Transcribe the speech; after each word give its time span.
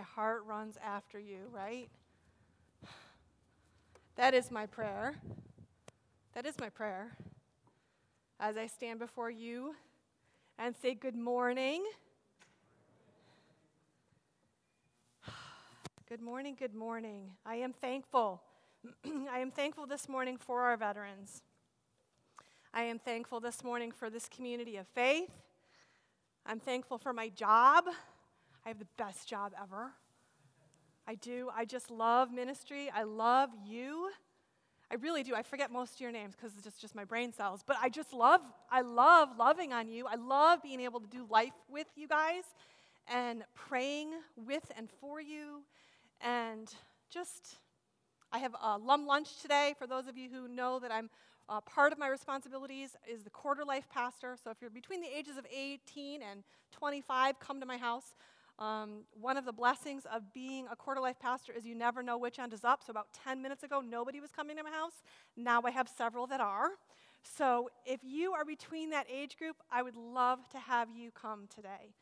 my 0.00 0.04
heart 0.14 0.44
runs 0.46 0.78
after 0.82 1.18
you, 1.20 1.40
right? 1.52 1.90
That 4.16 4.32
is 4.32 4.50
my 4.50 4.64
prayer. 4.64 5.16
That 6.34 6.46
is 6.46 6.54
my 6.58 6.70
prayer. 6.70 7.08
As 8.38 8.56
I 8.56 8.66
stand 8.66 8.98
before 8.98 9.30
you 9.30 9.74
and 10.58 10.74
say 10.74 10.94
good 10.94 11.16
morning. 11.16 11.84
Good 16.08 16.22
morning, 16.22 16.56
good 16.58 16.74
morning. 16.74 17.32
I 17.44 17.56
am 17.56 17.74
thankful. 17.74 18.40
I 19.30 19.40
am 19.40 19.50
thankful 19.50 19.86
this 19.86 20.08
morning 20.08 20.38
for 20.38 20.62
our 20.62 20.78
veterans. 20.78 21.42
I 22.72 22.84
am 22.84 22.98
thankful 22.98 23.40
this 23.40 23.62
morning 23.62 23.92
for 23.92 24.08
this 24.08 24.30
community 24.34 24.78
of 24.78 24.86
faith. 24.88 25.30
I'm 26.46 26.58
thankful 26.58 26.96
for 26.96 27.12
my 27.12 27.28
job. 27.28 27.84
I 28.70 28.72
have 28.72 28.78
the 28.78 29.02
best 29.04 29.26
job 29.26 29.52
ever. 29.60 29.90
I 31.04 31.16
do. 31.16 31.50
I 31.52 31.64
just 31.64 31.90
love 31.90 32.30
ministry. 32.32 32.88
I 32.94 33.02
love 33.02 33.50
you. 33.66 34.10
I 34.92 34.94
really 34.94 35.24
do. 35.24 35.34
I 35.34 35.42
forget 35.42 35.72
most 35.72 35.94
of 35.94 36.00
your 36.00 36.12
names 36.12 36.36
because 36.36 36.52
it's 36.54 36.62
just, 36.62 36.80
just 36.80 36.94
my 36.94 37.02
brain 37.02 37.32
cells. 37.32 37.64
But 37.66 37.78
I 37.82 37.88
just 37.88 38.12
love, 38.12 38.40
I 38.70 38.82
love 38.82 39.30
loving 39.36 39.72
on 39.72 39.88
you. 39.88 40.06
I 40.06 40.14
love 40.14 40.62
being 40.62 40.78
able 40.82 41.00
to 41.00 41.08
do 41.08 41.26
life 41.28 41.50
with 41.68 41.88
you 41.96 42.06
guys 42.06 42.44
and 43.08 43.42
praying 43.56 44.10
with 44.36 44.70
and 44.76 44.88
for 45.00 45.20
you. 45.20 45.62
And 46.20 46.72
just, 47.12 47.56
I 48.30 48.38
have 48.38 48.54
a 48.62 48.78
lum 48.78 49.04
lunch 49.04 49.42
today. 49.42 49.74
For 49.80 49.88
those 49.88 50.06
of 50.06 50.16
you 50.16 50.28
who 50.30 50.46
know 50.46 50.78
that 50.78 50.92
I'm 50.92 51.10
uh, 51.48 51.60
part 51.62 51.90
of 51.92 51.98
my 51.98 52.06
responsibilities 52.06 52.94
is 53.12 53.24
the 53.24 53.30
quarter 53.30 53.64
life 53.64 53.88
pastor. 53.92 54.36
So 54.44 54.52
if 54.52 54.58
you're 54.60 54.70
between 54.70 55.00
the 55.00 55.08
ages 55.12 55.36
of 55.36 55.44
18 55.52 56.22
and 56.22 56.44
25, 56.70 57.40
come 57.40 57.58
to 57.58 57.66
my 57.66 57.76
house. 57.76 58.14
Um, 58.60 59.04
one 59.18 59.38
of 59.38 59.46
the 59.46 59.52
blessings 59.52 60.04
of 60.12 60.34
being 60.34 60.66
a 60.70 60.76
quarter 60.76 61.00
life 61.00 61.18
pastor 61.18 61.52
is 61.56 61.64
you 61.64 61.74
never 61.74 62.02
know 62.02 62.18
which 62.18 62.38
end 62.38 62.52
is 62.52 62.62
up. 62.62 62.82
So, 62.84 62.90
about 62.90 63.08
10 63.24 63.40
minutes 63.40 63.62
ago, 63.62 63.80
nobody 63.80 64.20
was 64.20 64.30
coming 64.30 64.56
to 64.58 64.62
my 64.62 64.70
house. 64.70 65.02
Now 65.34 65.62
I 65.64 65.70
have 65.70 65.88
several 65.88 66.26
that 66.26 66.40
are. 66.40 66.72
So, 67.22 67.70
if 67.86 68.00
you 68.04 68.32
are 68.32 68.44
between 68.44 68.90
that 68.90 69.06
age 69.10 69.38
group, 69.38 69.56
I 69.70 69.82
would 69.82 69.96
love 69.96 70.40
to 70.50 70.58
have 70.58 70.90
you 70.90 71.10
come 71.10 71.48
today. 71.54 71.94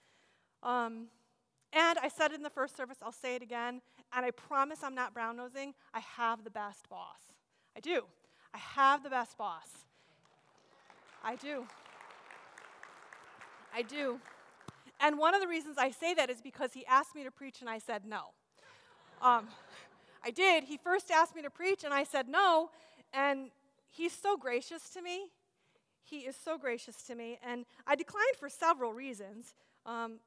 Um, 0.65 1.07
and 1.73 1.99
I 2.03 2.09
said 2.09 2.33
it 2.33 2.35
in 2.35 2.43
the 2.43 2.51
first 2.51 2.77
service, 2.77 2.99
I'll 3.03 3.13
say 3.13 3.37
it 3.37 3.43
again, 3.43 3.81
and 4.13 4.27
I 4.27 4.33
promise 4.33 4.81
I'm 4.83 4.95
not 4.95 5.15
brown 5.15 5.37
nosing. 5.37 5.75
I 5.95 6.01
have 6.01 6.43
the 6.43 6.51
best 6.51 6.89
boss. 6.89 7.21
I 7.77 7.81
do. 7.81 8.03
I 8.53 8.59
have 8.59 9.05
the 9.05 9.11
best 9.11 9.39
boss. 9.39 9.69
I 11.23 11.37
do. 11.37 11.67
I 13.73 13.83
do. 13.83 14.19
And 15.01 15.19
one 15.19 15.35
of 15.35 15.41
the 15.41 15.49
reasons 15.49 15.77
I 15.79 15.91
say 15.91 16.15
that 16.15 16.29
is 16.29 16.41
because 16.41 16.73
he 16.73 16.85
asked 16.87 17.15
me 17.15 17.25
to 17.25 17.31
preach 17.31 17.61
and 17.61 17.71
I 17.71 17.79
said 17.79 18.05
no. 18.05 18.33
Um, 19.23 19.49
I 20.25 20.31
did. 20.31 20.65
He 20.65 20.77
first 20.77 21.11
asked 21.11 21.37
me 21.37 21.43
to 21.43 21.51
preach 21.51 21.85
and 21.85 21.95
I 21.95 22.05
said 22.05 22.29
no. 22.29 22.71
And 23.13 23.51
he's 23.91 24.13
so 24.13 24.37
gracious 24.37 24.91
to 24.91 25.03
me. 25.03 25.31
He 26.03 26.19
is 26.19 26.37
so 26.37 26.59
gracious 26.59 27.03
to 27.05 27.15
me. 27.15 27.39
And 27.47 27.65
I 27.87 27.95
declined 27.95 28.37
for 28.39 28.49
several 28.49 28.93
reasons. 28.93 29.55
Um, 29.87 30.19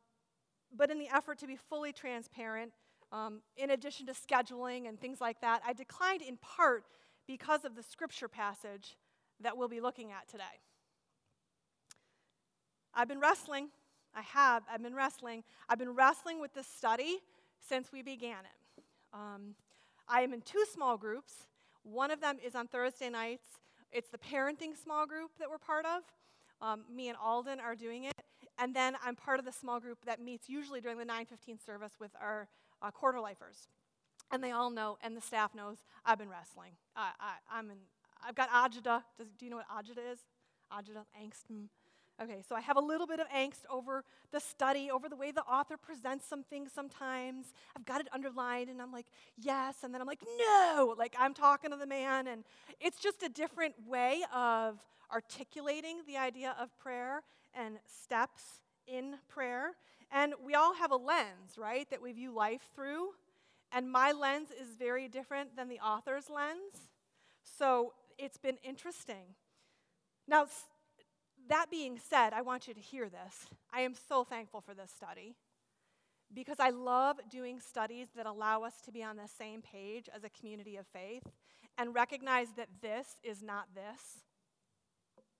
but 0.75 0.89
in 0.89 0.99
the 0.99 1.09
effort 1.13 1.37
to 1.39 1.47
be 1.47 1.57
fully 1.57 1.91
transparent, 1.91 2.71
um, 3.11 3.41
in 3.57 3.71
addition 3.71 4.05
to 4.05 4.13
scheduling 4.13 4.87
and 4.87 4.99
things 4.99 5.19
like 5.19 5.41
that, 5.41 5.61
I 5.67 5.73
declined 5.73 6.21
in 6.21 6.37
part 6.37 6.85
because 7.27 7.65
of 7.65 7.75
the 7.75 7.83
scripture 7.83 8.29
passage 8.29 8.95
that 9.41 9.57
we'll 9.57 9.67
be 9.67 9.81
looking 9.81 10.11
at 10.11 10.29
today. 10.29 10.43
I've 12.93 13.07
been 13.07 13.19
wrestling 13.19 13.69
I 14.15 14.21
have. 14.21 14.63
I've 14.71 14.83
been 14.83 14.95
wrestling. 14.95 15.43
I've 15.69 15.79
been 15.79 15.95
wrestling 15.95 16.41
with 16.41 16.53
this 16.53 16.67
study 16.67 17.19
since 17.67 17.91
we 17.91 18.01
began 18.01 18.39
it. 18.39 18.83
Um, 19.13 19.55
I 20.07 20.21
am 20.21 20.33
in 20.33 20.41
two 20.41 20.65
small 20.71 20.97
groups. 20.97 21.33
One 21.83 22.11
of 22.11 22.21
them 22.21 22.37
is 22.43 22.55
on 22.55 22.67
Thursday 22.67 23.09
nights. 23.09 23.45
It's 23.91 24.09
the 24.09 24.17
parenting 24.17 24.77
small 24.81 25.05
group 25.05 25.31
that 25.39 25.49
we're 25.49 25.57
part 25.57 25.85
of. 25.85 26.03
Um, 26.61 26.83
me 26.93 27.09
and 27.09 27.17
Alden 27.21 27.59
are 27.59 27.75
doing 27.75 28.05
it. 28.05 28.13
And 28.59 28.75
then 28.75 28.95
I'm 29.03 29.15
part 29.15 29.39
of 29.39 29.45
the 29.45 29.51
small 29.51 29.79
group 29.79 29.99
that 30.05 30.21
meets 30.21 30.47
usually 30.47 30.81
during 30.81 30.97
the 30.97 31.05
915 31.05 31.59
service 31.65 31.93
with 31.99 32.11
our 32.21 32.47
uh, 32.81 32.91
quarter 32.91 33.19
lifers. 33.19 33.67
And 34.31 34.43
they 34.43 34.51
all 34.51 34.69
know, 34.69 34.97
and 35.03 35.17
the 35.17 35.21
staff 35.21 35.55
knows, 35.55 35.77
I've 36.05 36.17
been 36.17 36.29
wrestling. 36.29 36.71
I, 36.95 37.11
I, 37.19 37.57
I'm 37.57 37.69
in, 37.71 37.77
I've 38.25 38.35
got 38.35 38.49
agita. 38.49 39.03
Does, 39.17 39.27
do 39.37 39.45
you 39.45 39.51
know 39.51 39.57
what 39.57 39.67
agita 39.69 40.11
is? 40.11 40.19
Agita, 40.71 41.03
angst. 41.21 41.51
Mm. 41.51 41.67
Okay, 42.21 42.43
so 42.47 42.55
I 42.55 42.61
have 42.61 42.77
a 42.77 42.81
little 42.81 43.07
bit 43.07 43.19
of 43.19 43.27
angst 43.29 43.65
over 43.67 44.03
the 44.31 44.39
study, 44.39 44.91
over 44.91 45.09
the 45.09 45.15
way 45.15 45.31
the 45.31 45.41
author 45.41 45.75
presents 45.75 46.27
some 46.27 46.43
things 46.43 46.71
sometimes. 46.71 47.47
I've 47.75 47.85
got 47.85 47.99
it 47.99 48.07
underlined, 48.13 48.69
and 48.69 48.79
I'm 48.79 48.91
like, 48.91 49.07
yes, 49.37 49.77
and 49.83 49.91
then 49.91 50.01
I'm 50.01 50.07
like, 50.07 50.21
no, 50.37 50.93
like 50.99 51.15
I'm 51.17 51.33
talking 51.33 51.71
to 51.71 51.77
the 51.77 51.87
man, 51.87 52.27
and 52.27 52.43
it's 52.79 52.99
just 52.99 53.23
a 53.23 53.29
different 53.29 53.73
way 53.87 54.21
of 54.35 54.77
articulating 55.11 56.01
the 56.05 56.17
idea 56.17 56.55
of 56.59 56.77
prayer 56.77 57.23
and 57.55 57.77
steps 57.87 58.59
in 58.85 59.15
prayer. 59.27 59.71
And 60.11 60.33
we 60.45 60.53
all 60.53 60.75
have 60.75 60.91
a 60.91 60.97
lens, 60.97 61.57
right, 61.57 61.89
that 61.89 62.03
we 62.03 62.11
view 62.11 62.31
life 62.35 62.69
through. 62.75 63.09
And 63.71 63.91
my 63.91 64.11
lens 64.11 64.49
is 64.51 64.75
very 64.77 65.07
different 65.07 65.55
than 65.55 65.69
the 65.69 65.79
author's 65.79 66.29
lens. 66.29 66.89
So 67.43 67.93
it's 68.19 68.37
been 68.37 68.57
interesting. 68.63 69.35
Now, 70.27 70.45
that 71.49 71.67
being 71.69 71.99
said, 72.09 72.33
I 72.33 72.41
want 72.41 72.67
you 72.67 72.73
to 72.73 72.79
hear 72.79 73.09
this. 73.09 73.47
I 73.73 73.81
am 73.81 73.93
so 74.07 74.23
thankful 74.23 74.61
for 74.61 74.73
this 74.73 74.91
study 74.91 75.35
because 76.33 76.59
I 76.59 76.69
love 76.69 77.17
doing 77.29 77.59
studies 77.59 78.07
that 78.15 78.25
allow 78.25 78.63
us 78.63 78.73
to 78.85 78.91
be 78.91 79.03
on 79.03 79.17
the 79.17 79.27
same 79.27 79.61
page 79.61 80.09
as 80.15 80.23
a 80.23 80.29
community 80.29 80.77
of 80.77 80.85
faith 80.87 81.23
and 81.77 81.93
recognize 81.93 82.47
that 82.57 82.69
this 82.81 83.07
is 83.23 83.41
not 83.41 83.65
this. 83.75 84.23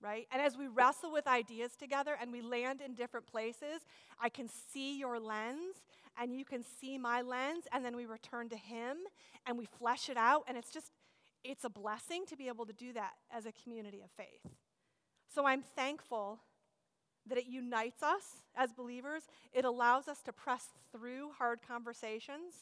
Right? 0.01 0.27
And 0.31 0.41
as 0.41 0.57
we 0.57 0.67
wrestle 0.67 1.11
with 1.11 1.27
ideas 1.27 1.73
together 1.77 2.17
and 2.19 2.31
we 2.31 2.41
land 2.41 2.81
in 2.81 2.95
different 2.95 3.27
places, 3.27 3.85
I 4.19 4.29
can 4.29 4.49
see 4.73 4.97
your 4.97 5.19
lens 5.19 5.75
and 6.19 6.35
you 6.35 6.43
can 6.43 6.63
see 6.81 6.97
my 6.97 7.21
lens, 7.21 7.63
and 7.71 7.85
then 7.85 7.95
we 7.95 8.05
return 8.05 8.49
to 8.49 8.57
Him 8.57 8.97
and 9.45 9.57
we 9.57 9.65
flesh 9.65 10.09
it 10.09 10.17
out. 10.17 10.43
And 10.47 10.57
it's 10.57 10.71
just, 10.71 10.91
it's 11.43 11.63
a 11.63 11.69
blessing 11.69 12.25
to 12.27 12.35
be 12.35 12.47
able 12.47 12.65
to 12.65 12.73
do 12.73 12.93
that 12.93 13.13
as 13.31 13.45
a 13.45 13.51
community 13.51 14.01
of 14.01 14.11
faith. 14.11 14.51
So 15.33 15.45
I'm 15.45 15.61
thankful 15.61 16.39
that 17.27 17.37
it 17.37 17.45
unites 17.47 18.03
us 18.03 18.41
as 18.55 18.73
believers. 18.73 19.23
It 19.53 19.63
allows 19.63 20.07
us 20.07 20.21
to 20.23 20.33
press 20.33 20.65
through 20.91 21.31
hard 21.37 21.59
conversations, 21.65 22.53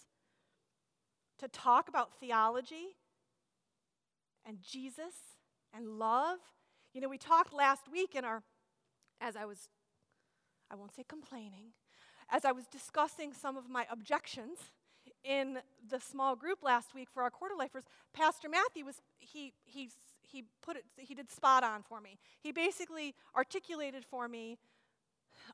to 1.39 1.47
talk 1.47 1.89
about 1.89 2.19
theology 2.19 2.97
and 4.45 4.57
Jesus 4.61 5.13
and 5.73 5.97
love. 5.97 6.39
You 6.93 7.01
know, 7.01 7.09
we 7.09 7.17
talked 7.17 7.53
last 7.53 7.91
week 7.91 8.15
in 8.15 8.25
our, 8.25 8.43
as 9.21 9.35
I 9.35 9.45
was, 9.45 9.69
I 10.69 10.75
won't 10.75 10.93
say 10.95 11.05
complaining, 11.07 11.73
as 12.29 12.45
I 12.45 12.51
was 12.51 12.65
discussing 12.67 13.33
some 13.33 13.57
of 13.57 13.69
my 13.69 13.87
objections 13.89 14.57
in 15.23 15.59
the 15.89 15.99
small 15.99 16.35
group 16.35 16.61
last 16.61 16.93
week 16.93 17.09
for 17.11 17.23
our 17.23 17.31
quarter 17.31 17.55
lifers, 17.57 17.83
Pastor 18.13 18.49
Matthew 18.49 18.85
was, 18.85 19.01
he, 19.19 19.53
he 19.65 19.89
he 20.31 20.43
put 20.61 20.77
it, 20.77 20.85
he 20.97 21.15
did 21.15 21.29
spot 21.29 21.63
on 21.63 21.83
for 21.83 22.01
me. 22.01 22.17
He 22.39 22.51
basically 22.51 23.15
articulated 23.35 24.05
for 24.05 24.27
me 24.27 24.57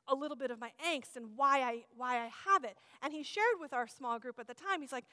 a 0.08 0.14
little 0.14 0.36
bit 0.36 0.50
of 0.50 0.60
my 0.60 0.70
angst 0.84 1.16
and 1.16 1.36
why 1.36 1.60
I, 1.60 1.84
why 1.96 2.16
I 2.16 2.30
have 2.46 2.64
it. 2.64 2.76
And 3.02 3.12
he 3.12 3.22
shared 3.22 3.56
with 3.60 3.72
our 3.72 3.86
small 3.86 4.18
group 4.18 4.38
at 4.38 4.46
the 4.46 4.54
time, 4.54 4.80
he's 4.80 4.92
like, 4.92 5.04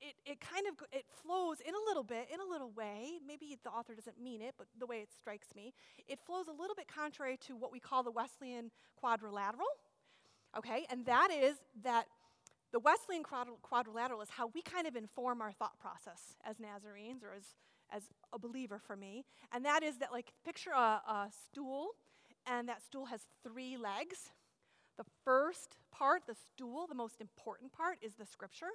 it, 0.00 0.14
it 0.24 0.40
kind 0.40 0.66
of 0.66 0.74
it 0.92 1.04
flows 1.22 1.58
in 1.60 1.74
a 1.74 1.82
little 1.86 2.02
bit 2.02 2.28
in 2.32 2.40
a 2.40 2.44
little 2.44 2.70
way 2.70 3.18
maybe 3.26 3.58
the 3.62 3.68
author 3.70 3.94
doesn't 3.94 4.18
mean 4.18 4.40
it 4.40 4.54
but 4.56 4.66
the 4.78 4.86
way 4.86 4.96
it 4.96 5.08
strikes 5.12 5.48
me 5.54 5.74
it 6.08 6.18
flows 6.24 6.48
a 6.48 6.52
little 6.52 6.74
bit 6.74 6.86
contrary 6.88 7.36
to 7.46 7.54
what 7.54 7.70
we 7.70 7.78
call 7.78 8.02
the 8.02 8.10
wesleyan 8.10 8.70
quadrilateral 8.96 9.66
okay 10.56 10.86
and 10.90 11.04
that 11.04 11.28
is 11.30 11.56
that 11.82 12.06
the 12.72 12.80
wesleyan 12.80 13.22
quadrilateral 13.62 14.22
is 14.22 14.30
how 14.30 14.50
we 14.54 14.62
kind 14.62 14.86
of 14.86 14.96
inform 14.96 15.42
our 15.42 15.52
thought 15.52 15.78
process 15.78 16.36
as 16.44 16.58
nazarenes 16.58 17.22
or 17.22 17.34
as 17.36 17.44
as 17.92 18.02
a 18.32 18.38
believer 18.38 18.78
for 18.78 18.96
me. 18.96 19.24
And 19.52 19.64
that 19.64 19.82
is 19.82 19.98
that, 19.98 20.12
like, 20.12 20.32
picture 20.44 20.70
a, 20.70 21.00
a 21.06 21.30
stool, 21.44 21.90
and 22.46 22.68
that 22.68 22.82
stool 22.82 23.06
has 23.06 23.20
three 23.42 23.76
legs. 23.76 24.30
The 24.96 25.04
first 25.24 25.76
part, 25.92 26.22
the 26.26 26.34
stool, 26.34 26.86
the 26.86 26.94
most 26.94 27.20
important 27.20 27.72
part, 27.72 27.98
is 28.02 28.14
the 28.14 28.26
scripture. 28.26 28.72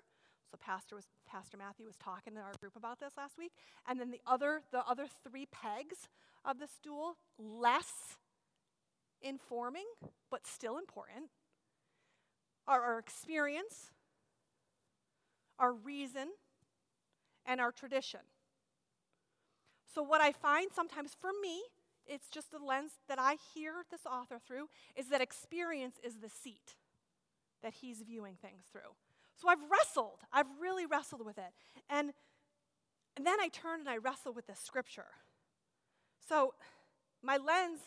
So 0.52 0.58
Pastor 0.64 0.96
was 0.96 1.06
Pastor 1.28 1.58
Matthew 1.58 1.86
was 1.86 1.98
talking 1.98 2.34
to 2.36 2.40
our 2.40 2.54
group 2.60 2.76
about 2.76 3.00
this 3.00 3.14
last 3.18 3.38
week. 3.38 3.52
And 3.88 4.00
then 4.00 4.12
the 4.12 4.22
other 4.28 4.62
the 4.72 4.86
other 4.88 5.08
three 5.28 5.48
pegs 5.48 6.08
of 6.44 6.60
the 6.60 6.68
stool, 6.68 7.18
less 7.40 8.18
informing, 9.22 9.86
but 10.30 10.46
still 10.46 10.78
important, 10.78 11.30
are 12.68 12.82
our 12.82 13.00
experience, 13.00 13.92
our 15.58 15.74
reason, 15.74 16.30
and 17.46 17.60
our 17.60 17.72
tradition. 17.72 18.22
So, 19.96 20.04
what 20.04 20.20
I 20.20 20.34
find 20.34 20.68
sometimes 20.76 21.16
for 21.20 21.32
me, 21.42 21.64
it's 22.06 22.30
just 22.30 22.52
the 22.52 22.60
lens 22.60 22.92
that 23.08 23.18
I 23.18 23.38
hear 23.54 23.74
this 23.90 24.06
author 24.06 24.38
through, 24.46 24.68
is 24.96 25.08
that 25.08 25.22
experience 25.22 25.96
is 26.04 26.18
the 26.18 26.30
seat 26.30 26.76
that 27.64 27.74
he's 27.76 28.02
viewing 28.02 28.36
things 28.42 28.66
through. 28.70 28.94
So 29.36 29.48
I've 29.48 29.60
wrestled. 29.72 30.20
I've 30.32 30.48
really 30.62 30.86
wrestled 30.86 31.26
with 31.26 31.38
it. 31.38 31.54
And, 31.90 32.12
and 33.18 33.26
then 33.26 33.40
I 33.40 33.48
turn 33.48 33.80
and 33.80 33.90
I 33.90 33.98
wrestle 33.98 34.34
with 34.34 34.48
the 34.48 34.56
scripture. 34.56 35.08
So 36.28 36.54
my 37.24 37.38
lens 37.38 37.80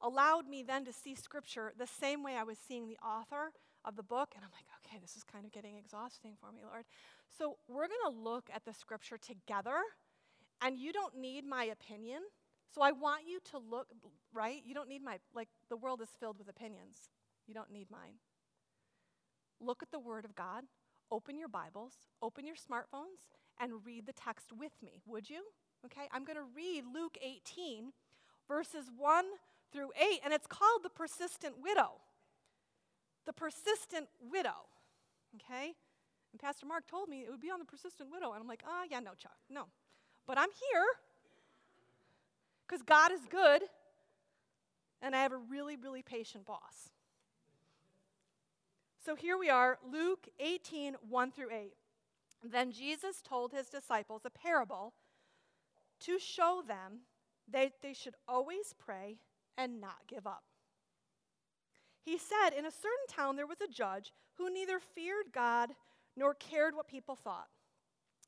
allowed 0.00 0.48
me 0.48 0.62
then 0.62 0.84
to 0.84 0.92
see 0.92 1.14
scripture 1.14 1.72
the 1.78 1.86
same 1.86 2.22
way 2.22 2.36
I 2.36 2.42
was 2.42 2.58
seeing 2.58 2.88
the 2.88 2.98
author 2.98 3.52
of 3.84 3.96
the 3.96 4.02
book. 4.02 4.32
And 4.34 4.44
I'm 4.44 4.50
like, 4.52 4.66
okay, 4.84 4.98
this 5.00 5.16
is 5.16 5.24
kind 5.24 5.44
of 5.44 5.52
getting 5.52 5.76
exhausting 5.76 6.34
for 6.40 6.52
me, 6.52 6.62
Lord. 6.68 6.84
So 7.38 7.56
we're 7.68 7.88
going 7.88 8.12
to 8.12 8.20
look 8.20 8.48
at 8.54 8.64
the 8.64 8.74
scripture 8.74 9.18
together. 9.18 9.78
And 10.64 10.78
you 10.78 10.92
don't 10.92 11.16
need 11.16 11.44
my 11.44 11.64
opinion. 11.64 12.22
So 12.74 12.80
I 12.80 12.92
want 12.92 13.22
you 13.26 13.40
to 13.50 13.58
look, 13.58 13.88
right? 14.32 14.62
You 14.64 14.74
don't 14.74 14.88
need 14.88 15.02
my, 15.02 15.18
like, 15.34 15.48
the 15.68 15.76
world 15.76 16.00
is 16.00 16.08
filled 16.18 16.38
with 16.38 16.48
opinions. 16.48 17.10
You 17.46 17.54
don't 17.54 17.70
need 17.70 17.90
mine. 17.90 18.14
Look 19.60 19.82
at 19.82 19.90
the 19.90 19.98
Word 19.98 20.24
of 20.24 20.34
God, 20.34 20.64
open 21.10 21.38
your 21.38 21.48
Bibles, 21.48 21.92
open 22.22 22.46
your 22.46 22.56
smartphones, 22.56 23.28
and 23.60 23.84
read 23.84 24.06
the 24.06 24.12
text 24.12 24.52
with 24.56 24.72
me, 24.82 25.02
would 25.06 25.28
you? 25.28 25.42
Okay, 25.84 26.08
I'm 26.12 26.24
going 26.24 26.36
to 26.36 26.44
read 26.56 26.84
Luke 26.92 27.18
18, 27.20 27.92
verses 28.48 28.86
1 28.96 29.24
through 29.72 29.90
8, 30.00 30.20
and 30.24 30.32
it's 30.32 30.46
called 30.46 30.82
the 30.82 30.90
persistent 30.90 31.56
widow. 31.62 32.00
The 33.26 33.32
persistent 33.32 34.08
widow. 34.30 34.66
Okay? 35.36 35.74
And 36.32 36.40
Pastor 36.40 36.66
Mark 36.66 36.86
told 36.86 37.08
me 37.08 37.20
it 37.20 37.30
would 37.30 37.40
be 37.40 37.50
on 37.50 37.58
the 37.58 37.64
persistent 37.64 38.10
widow, 38.10 38.32
and 38.32 38.40
I'm 38.40 38.48
like, 38.48 38.62
ah, 38.66 38.82
oh, 38.82 38.86
yeah, 38.90 39.00
no, 39.00 39.12
Chuck, 39.18 39.36
no. 39.50 39.66
But 40.26 40.38
I'm 40.38 40.50
here 40.70 40.86
because 42.66 42.82
God 42.82 43.12
is 43.12 43.20
good, 43.30 43.62
and 45.00 45.14
I 45.14 45.22
have 45.22 45.32
a 45.32 45.36
really, 45.36 45.76
really 45.76 46.02
patient 46.02 46.46
boss. 46.46 46.90
So 49.04 49.16
here 49.16 49.36
we 49.36 49.50
are, 49.50 49.78
Luke 49.90 50.28
18, 50.38 50.94
1 51.08 51.32
through 51.32 51.50
8. 51.50 51.72
Then 52.44 52.72
Jesus 52.72 53.20
told 53.20 53.52
his 53.52 53.68
disciples 53.68 54.22
a 54.24 54.30
parable 54.30 54.94
to 56.00 56.18
show 56.18 56.62
them 56.66 57.00
that 57.50 57.72
they 57.82 57.92
should 57.92 58.14
always 58.28 58.74
pray 58.78 59.18
and 59.58 59.80
not 59.80 60.06
give 60.08 60.26
up. 60.26 60.44
He 62.04 62.18
said, 62.18 62.50
In 62.56 62.66
a 62.66 62.70
certain 62.70 63.06
town 63.08 63.36
there 63.36 63.46
was 63.46 63.60
a 63.60 63.72
judge 63.72 64.12
who 64.34 64.52
neither 64.52 64.80
feared 64.80 65.26
God 65.32 65.70
nor 66.16 66.34
cared 66.34 66.74
what 66.74 66.88
people 66.88 67.16
thought. 67.16 67.48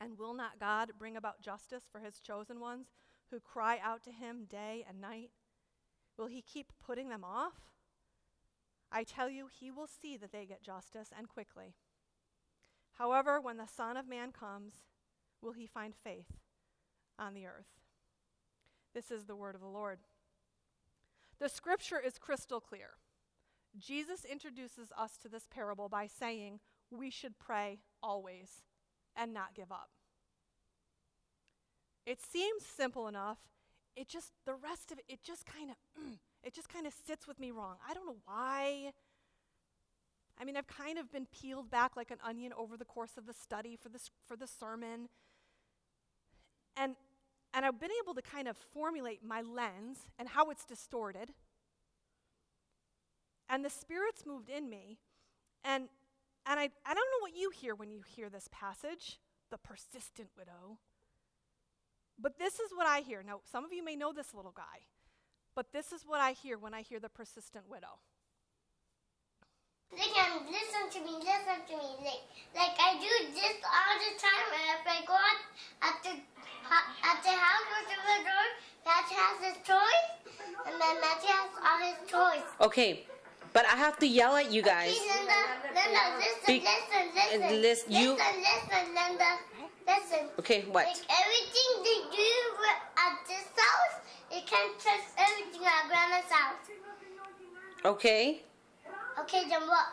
And 0.00 0.18
will 0.18 0.34
not 0.34 0.60
God 0.60 0.92
bring 0.98 1.16
about 1.16 1.40
justice 1.40 1.84
for 1.90 2.00
his 2.00 2.20
chosen 2.20 2.60
ones 2.60 2.88
who 3.30 3.40
cry 3.40 3.78
out 3.82 4.02
to 4.04 4.10
him 4.10 4.44
day 4.48 4.84
and 4.88 5.00
night? 5.00 5.30
Will 6.16 6.26
he 6.26 6.42
keep 6.42 6.72
putting 6.84 7.08
them 7.08 7.24
off? 7.24 7.54
I 8.92 9.04
tell 9.04 9.28
you, 9.28 9.48
he 9.52 9.70
will 9.70 9.86
see 9.86 10.16
that 10.16 10.32
they 10.32 10.46
get 10.46 10.62
justice 10.62 11.10
and 11.16 11.28
quickly. 11.28 11.74
However, 12.92 13.40
when 13.40 13.56
the 13.56 13.66
Son 13.66 13.96
of 13.96 14.08
Man 14.08 14.32
comes, 14.32 14.72
will 15.42 15.52
he 15.52 15.66
find 15.66 15.94
faith 15.94 16.32
on 17.18 17.34
the 17.34 17.46
earth? 17.46 17.66
This 18.94 19.10
is 19.10 19.24
the 19.24 19.36
word 19.36 19.54
of 19.54 19.60
the 19.60 19.66
Lord. 19.66 19.98
The 21.38 21.48
scripture 21.48 22.00
is 22.00 22.18
crystal 22.18 22.60
clear. 22.60 22.90
Jesus 23.76 24.24
introduces 24.24 24.90
us 24.96 25.18
to 25.18 25.28
this 25.28 25.46
parable 25.50 25.88
by 25.88 26.06
saying 26.06 26.60
we 26.90 27.10
should 27.10 27.38
pray 27.38 27.80
always 28.02 28.62
and 29.16 29.32
not 29.32 29.54
give 29.54 29.72
up. 29.72 29.90
It 32.04 32.18
seems 32.20 32.64
simple 32.64 33.08
enough. 33.08 33.38
It 33.96 34.08
just, 34.08 34.32
the 34.44 34.54
rest 34.54 34.92
of 34.92 34.98
it, 34.98 35.04
it 35.08 35.22
just 35.22 35.46
kind 35.46 35.70
of, 35.70 35.76
mm, 36.00 36.18
it 36.42 36.54
just 36.54 36.68
kind 36.68 36.86
of 36.86 36.92
sits 37.06 37.26
with 37.26 37.40
me 37.40 37.50
wrong. 37.50 37.76
I 37.88 37.94
don't 37.94 38.06
know 38.06 38.16
why. 38.24 38.92
I 40.38 40.44
mean, 40.44 40.56
I've 40.56 40.66
kind 40.66 40.98
of 40.98 41.10
been 41.10 41.26
peeled 41.26 41.70
back 41.70 41.96
like 41.96 42.10
an 42.10 42.18
onion 42.24 42.52
over 42.56 42.76
the 42.76 42.84
course 42.84 43.16
of 43.16 43.26
the 43.26 43.32
study 43.32 43.76
for 43.80 43.88
this 43.88 44.10
for 44.28 44.36
the 44.36 44.46
sermon. 44.46 45.08
And 46.76 46.94
and 47.54 47.64
I've 47.64 47.80
been 47.80 47.90
able 48.02 48.14
to 48.14 48.22
kind 48.22 48.48
of 48.48 48.56
formulate 48.56 49.24
my 49.24 49.40
lens 49.40 50.00
and 50.18 50.28
how 50.28 50.50
it's 50.50 50.64
distorted. 50.64 51.30
And 53.48 53.64
the 53.64 53.70
Spirit's 53.70 54.26
moved 54.26 54.50
in 54.50 54.68
me. 54.68 54.98
And 55.64 55.88
and 56.48 56.60
I, 56.60 56.70
I 56.84 56.94
don't 56.94 57.10
know 57.12 57.20
what 57.20 57.36
you 57.36 57.50
hear 57.50 57.74
when 57.74 57.90
you 57.90 58.02
hear 58.06 58.30
this 58.30 58.48
passage, 58.52 59.18
the 59.50 59.58
persistent 59.58 60.28
widow. 60.36 60.78
But 62.18 62.38
this 62.38 62.54
is 62.54 62.70
what 62.74 62.86
I 62.86 63.00
hear. 63.00 63.22
Now, 63.22 63.40
some 63.44 63.64
of 63.64 63.72
you 63.72 63.84
may 63.84 63.96
know 63.96 64.12
this 64.12 64.32
little 64.32 64.54
guy, 64.56 64.86
but 65.54 65.72
this 65.72 65.92
is 65.92 66.04
what 66.06 66.20
I 66.20 66.32
hear 66.32 66.56
when 66.56 66.72
I 66.72 66.82
hear 66.82 67.00
the 67.00 67.08
persistent 67.08 67.68
widow. 67.68 68.00
Listen, 69.92 70.46
listen 70.50 70.84
to 70.92 71.00
me, 71.06 71.18
listen 71.18 71.58
to 71.68 71.74
me. 71.76 71.90
Like, 72.02 72.24
like 72.54 72.76
I 72.78 72.98
do 72.98 73.32
this 73.32 73.56
all 73.62 73.94
the 73.98 74.12
time. 74.18 74.48
And 74.54 74.66
if 74.80 74.86
I 74.86 75.04
go 75.06 75.14
out 75.14 75.40
at 75.82 76.02
the, 76.02 76.10
at 76.10 77.18
the 77.22 77.34
house 77.34 77.66
with 77.70 77.88
the 77.90 78.24
door, 78.24 78.46
Matthew 78.86 79.16
has 79.18 79.38
his 79.42 79.58
toys, 79.66 80.06
and 80.66 80.80
then 80.80 81.00
Matthew 81.00 81.30
has 81.30 81.50
all 81.58 81.80
his 81.82 81.98
toys. 82.10 82.46
Okay, 82.60 83.06
but 83.56 83.64
I 83.72 83.76
have 83.80 83.96
to 84.04 84.06
yell 84.06 84.36
at 84.36 84.52
you 84.52 84.60
guys. 84.60 84.92
Okay, 84.92 85.08
Linda, 85.16 85.40
Linda, 85.72 86.02
listen, 86.20 86.46
Be- 86.46 86.60
listen, 86.60 87.04
listen. 87.16 87.42
uh, 87.42 87.48
you- 87.88 88.12
Listen, 88.12 88.36
listen, 88.44 88.84
Linda. 88.98 89.30
Listen. 89.88 90.22
Okay, 90.40 90.60
what? 90.74 90.84
Like 90.84 91.04
everything 91.20 91.70
they 91.88 92.00
do 92.20 92.32
at 93.04 93.14
this 93.30 93.48
house, 93.56 93.96
you 94.30 94.42
can't 94.52 94.74
trust 94.78 95.08
everything 95.16 95.64
at 95.64 95.88
Grandma's 95.88 96.30
house. 96.30 96.68
Okay, 97.92 98.42
Okay, 99.24 99.48
then 99.48 99.62
what? 99.72 99.86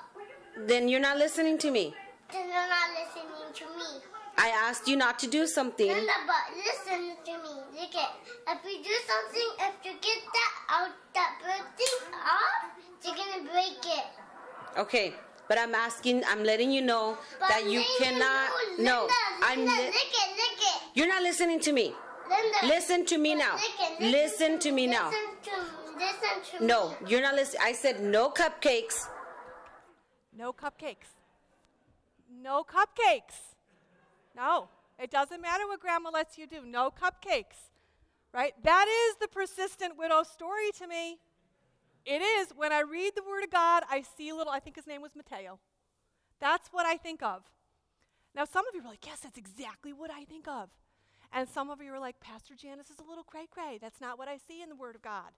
then 0.68 0.90
you're 0.90 1.00
not 1.10 1.18
listening 1.18 1.58
to 1.60 1.72
me. 1.72 1.96
Then 2.34 2.48
you're 2.52 2.68
not 2.78 2.88
listening 3.00 3.48
to 3.60 3.66
me. 3.80 3.92
I 4.38 4.50
asked 4.50 4.88
you 4.88 4.96
not 4.96 5.20
to 5.20 5.28
do 5.28 5.46
something. 5.48 5.88
Linda, 5.88 6.12
but 6.26 6.56
listen 6.58 7.16
to 7.26 7.32
me. 7.44 7.54
Look 7.80 7.96
at 7.96 8.12
if 8.50 8.64
we 8.66 8.82
do 8.84 8.96
something, 9.08 9.50
if 9.60 9.74
you 9.86 9.92
get 10.02 10.20
that 10.34 10.54
out, 10.70 10.92
that 11.14 11.38
bird 11.42 11.66
thing 11.78 12.14
off, 12.14 12.72
you're 13.06 13.16
gonna 13.16 13.50
break 13.52 13.78
it. 13.86 14.06
Okay, 14.78 15.14
but 15.48 15.60
I'm 15.60 15.76
asking, 15.76 16.24
I'm 16.28 16.44
letting 16.44 16.72
you 16.72 16.82
know 16.82 17.18
But 17.40 17.50
that 17.50 17.64
you 17.66 17.80
Linda, 17.80 17.94
cannot. 18.00 18.50
Linda, 18.70 18.84
No, 18.84 19.00
Linda, 19.02 19.14
I'm. 19.44 19.60
Look 19.66 19.80
it, 19.80 20.30
look 20.42 20.60
it. 20.60 20.82
You're 20.96 21.08
not 21.08 21.22
listening 21.22 21.60
to 21.62 21.72
me. 21.72 21.94
Linda, 22.30 22.68
Listen 22.74 23.06
to 23.06 23.18
me 23.18 23.36
now. 23.36 23.54
Look 23.54 24.02
it, 24.02 24.12
Listen 24.12 24.60
to 24.60 24.72
me 24.72 24.88
now. 24.88 25.10
Listen 25.10 25.30
to, 25.44 25.52
listen 26.00 26.58
to 26.58 26.60
me. 26.62 26.68
No, 26.68 26.90
me. 26.90 26.96
you're 27.08 27.22
not 27.22 27.36
listening. 27.36 27.62
I 27.64 27.74
said 27.74 28.02
no 28.02 28.30
cupcakes. 28.32 29.08
No 30.36 30.52
cupcakes. 30.54 31.12
No 32.42 32.64
cupcakes. 32.64 33.53
No, 34.36 34.70
it 35.00 35.12
doesn't 35.12 35.42
matter 35.42 35.68
what 35.68 35.80
grandma 35.80 36.10
lets 36.10 36.38
you 36.38 36.48
do. 36.48 36.66
No 36.66 36.92
cupcakes. 36.92 37.70
Right? 38.34 38.54
That 38.64 38.88
is 38.88 39.18
the 39.22 39.28
persistent 39.28 39.96
widow 39.96 40.24
story 40.24 40.72
to 40.80 40.88
me. 40.88 41.20
It 42.04 42.22
is. 42.22 42.48
When 42.56 42.72
I 42.72 42.82
read 42.82 43.14
the 43.16 43.22
Word 43.22 43.44
of 43.44 43.52
God, 43.52 43.84
I 43.90 44.04
see 44.18 44.30
a 44.30 44.36
little, 44.36 44.52
I 44.52 44.60
think 44.60 44.76
his 44.76 44.88
name 44.88 45.04
was 45.04 45.16
Mateo. 45.16 45.60
That's 46.40 46.70
what 46.70 46.86
I 46.86 46.98
think 46.98 47.22
of. 47.22 47.44
Now, 48.36 48.46
some 48.46 48.68
of 48.68 48.74
you 48.74 48.82
are 48.82 48.90
like, 48.90 49.06
yes, 49.06 49.20
that's 49.20 49.38
exactly 49.38 49.94
what 49.94 50.10
I 50.10 50.26
think 50.26 50.48
of. 50.48 50.70
And 51.32 51.48
some 51.48 51.70
of 51.70 51.82
you 51.82 51.94
are 51.94 52.00
like, 52.00 52.20
Pastor 52.20 52.56
Janice 52.56 52.90
is 52.90 53.00
a 53.00 53.08
little 53.08 53.24
cray 53.24 53.48
cray. 53.50 53.78
That's 53.80 54.02
not 54.02 54.18
what 54.18 54.28
I 54.28 54.38
see 54.38 54.62
in 54.62 54.70
the 54.70 54.76
Word 54.76 54.96
of 54.96 55.04
God. 55.04 55.32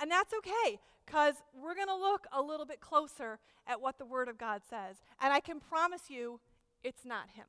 And 0.00 0.10
that's 0.10 0.34
okay, 0.34 0.78
because 1.06 1.36
we're 1.54 1.74
going 1.74 1.86
to 1.86 1.96
look 1.96 2.26
a 2.32 2.42
little 2.42 2.66
bit 2.66 2.80
closer 2.80 3.38
at 3.66 3.80
what 3.80 3.98
the 3.98 4.04
Word 4.04 4.28
of 4.28 4.36
God 4.36 4.62
says. 4.68 4.96
And 5.20 5.32
I 5.32 5.40
can 5.40 5.60
promise 5.60 6.10
you, 6.10 6.40
it's 6.82 7.04
not 7.04 7.30
Him. 7.34 7.46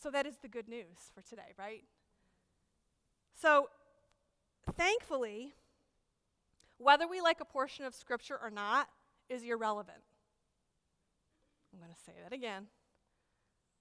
So 0.00 0.10
that 0.10 0.26
is 0.26 0.36
the 0.42 0.48
good 0.48 0.68
news 0.68 1.10
for 1.14 1.22
today, 1.22 1.54
right? 1.58 1.82
So, 3.34 3.68
thankfully, 4.76 5.54
whether 6.78 7.08
we 7.08 7.20
like 7.20 7.40
a 7.40 7.44
portion 7.44 7.84
of 7.84 7.94
Scripture 7.94 8.38
or 8.40 8.50
not 8.50 8.88
is 9.28 9.42
irrelevant. 9.42 9.98
I'm 11.72 11.80
going 11.80 11.92
to 11.92 12.00
say 12.00 12.12
that 12.22 12.32
again. 12.32 12.66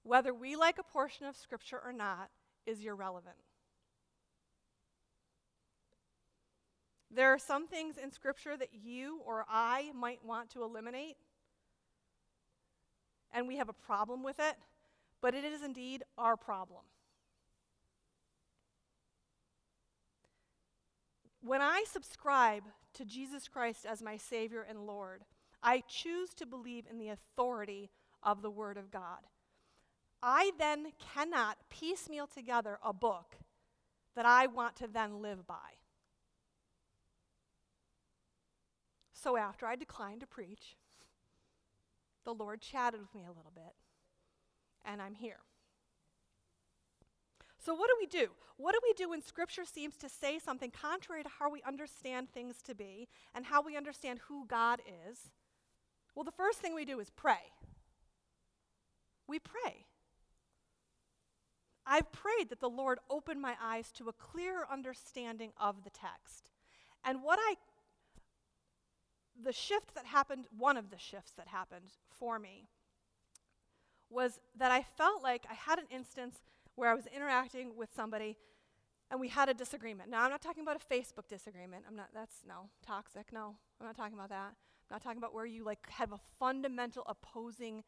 Whether 0.04 0.34
we 0.34 0.56
like 0.56 0.80
a 0.80 0.84
portion 0.84 1.26
of 1.26 1.36
Scripture 1.36 1.80
or 1.84 1.94
not 1.94 2.30
is 2.66 2.84
irrelevant. 2.84 3.36
There 7.10 7.32
are 7.32 7.40
some 7.40 7.68
things 7.68 7.98
in 7.98 8.12
Scripture 8.12 8.58
that 8.58 8.70
you 8.74 9.22
or 9.26 9.46
I 9.48 9.92
might 9.96 10.24
want 10.26 10.50
to 10.52 10.64
eliminate, 10.64 11.18
and 13.32 13.48
we 13.48 13.58
have 13.58 13.70
a 13.70 13.74
problem 13.74 14.24
with 14.24 14.40
it. 14.40 14.56
But 15.22 15.34
it 15.34 15.44
is 15.44 15.62
indeed 15.62 16.04
our 16.18 16.38
problem. 16.38 16.84
When 21.42 21.62
I 21.62 21.86
subscribe 21.90 22.64
to 22.96 23.06
Jesus 23.06 23.48
Christ 23.48 23.86
as 23.86 24.02
my 24.02 24.18
Savior 24.18 24.66
and 24.68 24.86
Lord, 24.86 25.24
I 25.64 25.84
choose 25.88 26.34
to 26.36 26.46
believe 26.46 26.86
in 26.90 26.98
the 26.98 27.10
authority 27.10 27.90
of 28.22 28.42
the 28.42 28.50
Word 28.50 28.78
of 28.78 28.92
God. 28.92 29.20
I 30.22 30.52
then 30.58 30.88
cannot 31.14 31.58
piecemeal 31.70 32.28
together 32.28 32.80
a 32.84 32.92
book 32.92 33.38
that 34.16 34.26
I 34.26 34.48
want 34.48 34.76
to 34.78 34.88
then 34.88 35.22
live 35.22 35.46
by. 35.48 35.78
So 39.14 39.38
after 39.38 39.66
I 39.66 39.76
declined 39.76 40.22
to 40.22 40.28
preach, 40.28 40.76
the 42.26 42.34
Lord 42.34 42.62
chatted 42.62 43.00
with 43.00 43.14
me 43.16 43.24
a 43.26 43.32
little 43.32 43.54
bit, 43.54 43.74
and 44.88 45.02
I'm 45.02 45.16
here. 45.16 45.42
So, 47.64 47.76
what 47.76 47.90
do 47.90 47.96
we 48.00 48.08
do? 48.08 48.30
What 48.56 48.72
do 48.72 48.80
we 48.82 48.94
do 48.94 49.10
when 49.10 49.22
Scripture 49.22 49.66
seems 49.66 49.98
to 49.98 50.10
say 50.10 50.40
something 50.40 50.72
contrary 50.72 51.22
to 51.22 51.30
how 51.40 51.52
we 51.52 51.62
understand 51.64 52.30
things 52.30 52.62
to 52.64 52.74
be 52.74 53.10
and 53.36 53.46
how 53.46 53.62
we 53.62 53.76
understand 53.76 54.20
who 54.28 54.48
God 54.48 54.80
is? 55.10 55.30
Well, 56.16 56.24
the 56.24 56.32
first 56.32 56.60
thing 56.60 56.74
we 56.74 56.86
do 56.86 57.00
is 57.00 57.10
pray. 57.10 57.52
We 59.28 59.40
pray. 59.40 59.86
I've 61.86 62.12
prayed 62.12 62.50
that 62.50 62.60
the 62.60 62.70
Lord 62.70 63.00
open 63.10 63.40
my 63.40 63.56
eyes 63.62 63.92
to 63.94 64.10
a 64.10 64.14
clearer 64.14 64.66
understanding 64.72 65.52
of 65.60 65.84
the 65.84 65.90
text. 65.90 66.52
And 67.04 67.22
what 67.22 67.40
I, 67.42 67.56
the 69.42 69.54
shift 69.54 69.94
that 69.96 70.06
happened, 70.06 70.46
one 70.58 70.78
of 70.78 70.90
the 70.90 70.98
shifts 70.98 71.34
that 71.38 71.48
happened 71.48 71.92
for 72.10 72.40
me, 72.40 72.68
was 74.10 74.40
that 74.58 74.72
I 74.72 74.84
felt 74.98 75.22
like 75.24 75.46
I 75.50 75.54
had 75.54 75.80
an 75.80 75.86
instance 75.92 76.38
where 76.76 76.90
I 76.90 76.94
was 76.94 77.06
interacting 77.08 77.76
with 77.76 77.90
somebody 77.96 78.38
and 79.10 79.20
we 79.20 79.30
had 79.30 79.50
a 79.50 79.54
disagreement. 79.54 80.10
Now, 80.10 80.24
I'm 80.24 80.32
not 80.32 80.42
talking 80.42 80.64
about 80.64 80.76
a 80.76 80.94
Facebook 80.94 81.28
disagreement. 81.30 81.84
I'm 81.88 81.96
not, 81.96 82.10
that's, 82.14 82.44
no, 82.48 82.70
toxic, 82.86 83.32
no. 83.32 83.56
I'm 83.80 83.88
not 83.88 83.96
talking 83.96 84.14
about 84.14 84.30
that. 84.30 84.54
I'm 84.90 84.96
not 84.96 85.02
talking 85.02 85.18
about 85.18 85.34
where 85.34 85.46
you 85.46 85.64
like 85.64 85.80
have 85.90 86.12
a 86.12 86.20
fundamental 86.40 87.04
opposing 87.08 87.84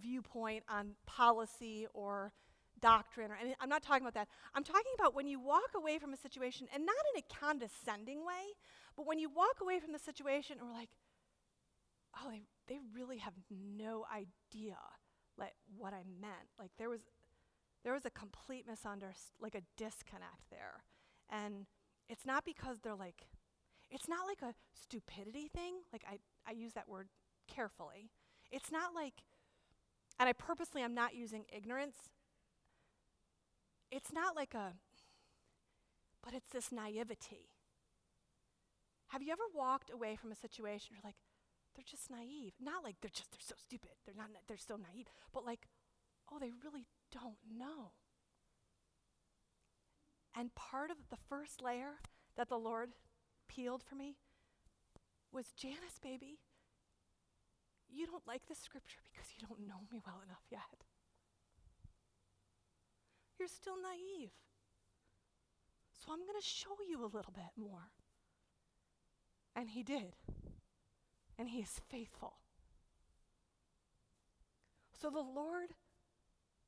viewpoint 0.00 0.64
on 0.68 0.94
policy 1.06 1.86
or 1.94 2.32
doctrine 2.80 3.30
or 3.30 3.36
anything. 3.36 3.56
I'm 3.60 3.68
not 3.68 3.82
talking 3.82 4.02
about 4.02 4.14
that. 4.14 4.28
I'm 4.54 4.64
talking 4.64 4.92
about 4.98 5.14
when 5.14 5.26
you 5.26 5.38
walk 5.40 5.70
away 5.76 5.98
from 5.98 6.12
a 6.12 6.16
situation, 6.16 6.66
and 6.74 6.84
not 6.84 6.96
in 7.14 7.22
a 7.22 7.34
condescending 7.40 8.26
way, 8.26 8.54
but 8.96 9.06
when 9.06 9.18
you 9.18 9.28
walk 9.28 9.60
away 9.62 9.78
from 9.80 9.92
the 9.92 9.98
situation 9.98 10.56
and 10.58 10.68
we're 10.68 10.74
like, 10.76 10.90
oh, 12.16 12.30
they, 12.30 12.42
they 12.66 12.80
really 12.92 13.18
have 13.18 13.34
no 13.50 14.04
idea 14.12 14.76
like 15.38 15.54
what 15.76 15.92
I 15.92 16.02
meant. 16.20 16.48
Like 16.58 16.70
there 16.78 16.88
was 16.88 17.00
there 17.82 17.92
was 17.92 18.06
a 18.06 18.10
complete 18.10 18.66
misunderstanding, 18.66 19.40
like 19.40 19.54
a 19.54 19.62
disconnect 19.76 20.50
there. 20.50 20.84
And 21.30 21.66
it's 22.08 22.24
not 22.24 22.44
because 22.44 22.78
they're 22.80 22.94
like, 22.94 23.26
it's 23.90 24.08
not 24.08 24.26
like 24.26 24.40
a 24.42 24.54
stupidity 24.72 25.48
thing. 25.54 25.74
Like 25.92 26.02
I, 26.10 26.18
I 26.48 26.52
use 26.52 26.72
that 26.74 26.88
word 26.88 27.08
carefully. 27.46 28.10
It's 28.50 28.72
not 28.72 28.94
like, 28.94 29.24
and 30.18 30.30
I 30.30 30.32
purposely 30.32 30.82
I'm 30.82 30.94
not 30.94 31.14
using 31.14 31.44
ignorance 31.54 31.96
it's 33.94 34.12
not 34.12 34.34
like 34.34 34.54
a, 34.54 34.72
but 36.20 36.34
it's 36.34 36.48
this 36.48 36.72
naivety. 36.72 37.50
Have 39.08 39.22
you 39.22 39.30
ever 39.30 39.44
walked 39.54 39.88
away 39.92 40.16
from 40.16 40.32
a 40.32 40.36
situation 40.36 40.96
you're 40.96 41.08
like, 41.08 41.14
they're 41.74 41.84
just 41.84 42.10
naive? 42.10 42.54
Not 42.60 42.84
like 42.84 42.96
they're 43.00 43.10
just, 43.10 43.32
they're 43.32 43.40
so 43.40 43.54
stupid. 43.58 43.90
They're 44.04 44.14
not, 44.16 44.30
they're 44.48 44.56
so 44.56 44.76
naive. 44.76 45.06
But 45.32 45.44
like, 45.44 45.68
oh, 46.32 46.38
they 46.38 46.50
really 46.64 46.86
don't 47.12 47.38
know. 47.58 47.92
And 50.36 50.54
part 50.54 50.90
of 50.90 50.96
the 51.10 51.16
first 51.28 51.62
layer 51.62 52.00
that 52.36 52.48
the 52.48 52.56
Lord 52.56 52.90
peeled 53.48 53.82
for 53.82 53.94
me 53.94 54.16
was 55.32 55.52
Janice, 55.52 55.98
baby, 56.02 56.38
you 57.88 58.06
don't 58.06 58.26
like 58.26 58.46
the 58.46 58.54
scripture 58.54 58.98
because 59.12 59.30
you 59.34 59.46
don't 59.46 59.66
know 59.68 59.86
me 59.92 60.00
well 60.04 60.20
enough 60.24 60.44
yet. 60.50 60.84
You're 63.38 63.48
still 63.48 63.76
naive. 63.80 64.30
So 65.92 66.12
I'm 66.12 66.20
going 66.20 66.40
to 66.40 66.46
show 66.46 66.76
you 66.88 67.02
a 67.02 67.06
little 67.06 67.32
bit 67.32 67.52
more. 67.56 67.90
And 69.56 69.70
he 69.70 69.82
did. 69.82 70.16
And 71.38 71.48
he 71.48 71.60
is 71.60 71.80
faithful. 71.88 72.34
So 75.00 75.10
the 75.10 75.20
Lord 75.20 75.74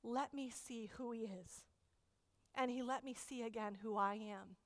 let 0.03 0.33
me 0.33 0.51
see 0.51 0.91
who 0.97 1.13
he 1.13 1.23
is. 1.23 1.63
And 2.55 2.71
he 2.71 2.83
let 2.83 3.05
me 3.05 3.15
see 3.15 3.43
again 3.43 3.79
who 3.83 3.97
I 3.97 4.15
am. 4.15 4.57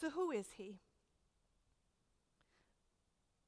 So, 0.00 0.10
who 0.10 0.30
is 0.30 0.46
he? 0.56 0.78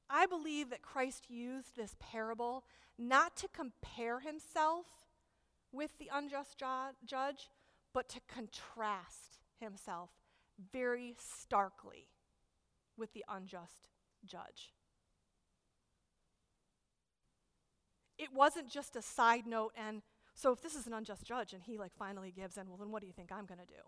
I 0.09 0.25
believe 0.25 0.69
that 0.69 0.81
Christ 0.81 1.29
used 1.29 1.75
this 1.75 1.95
parable 1.99 2.65
not 2.97 3.37
to 3.37 3.47
compare 3.47 4.19
himself 4.19 4.85
with 5.71 5.97
the 5.97 6.09
unjust 6.11 6.57
ju- 6.59 6.95
judge, 7.05 7.49
but 7.93 8.09
to 8.09 8.19
contrast 8.27 9.39
himself 9.59 10.09
very 10.71 11.15
starkly 11.17 12.09
with 13.01 13.13
the 13.13 13.25
unjust 13.27 13.89
judge. 14.25 14.71
It 18.19 18.29
wasn't 18.33 18.69
just 18.69 18.95
a 18.95 19.01
side 19.01 19.47
note 19.47 19.73
and 19.75 20.03
so 20.35 20.51
if 20.53 20.61
this 20.61 20.75
is 20.75 20.87
an 20.87 20.93
unjust 20.93 21.25
judge 21.25 21.53
and 21.53 21.63
he 21.63 21.77
like 21.77 21.91
finally 21.97 22.31
gives 22.31 22.57
in, 22.57 22.67
well 22.67 22.77
then 22.77 22.91
what 22.91 23.01
do 23.01 23.07
you 23.07 23.13
think 23.13 23.31
I'm 23.31 23.45
going 23.45 23.59
to 23.59 23.65
do? 23.65 23.81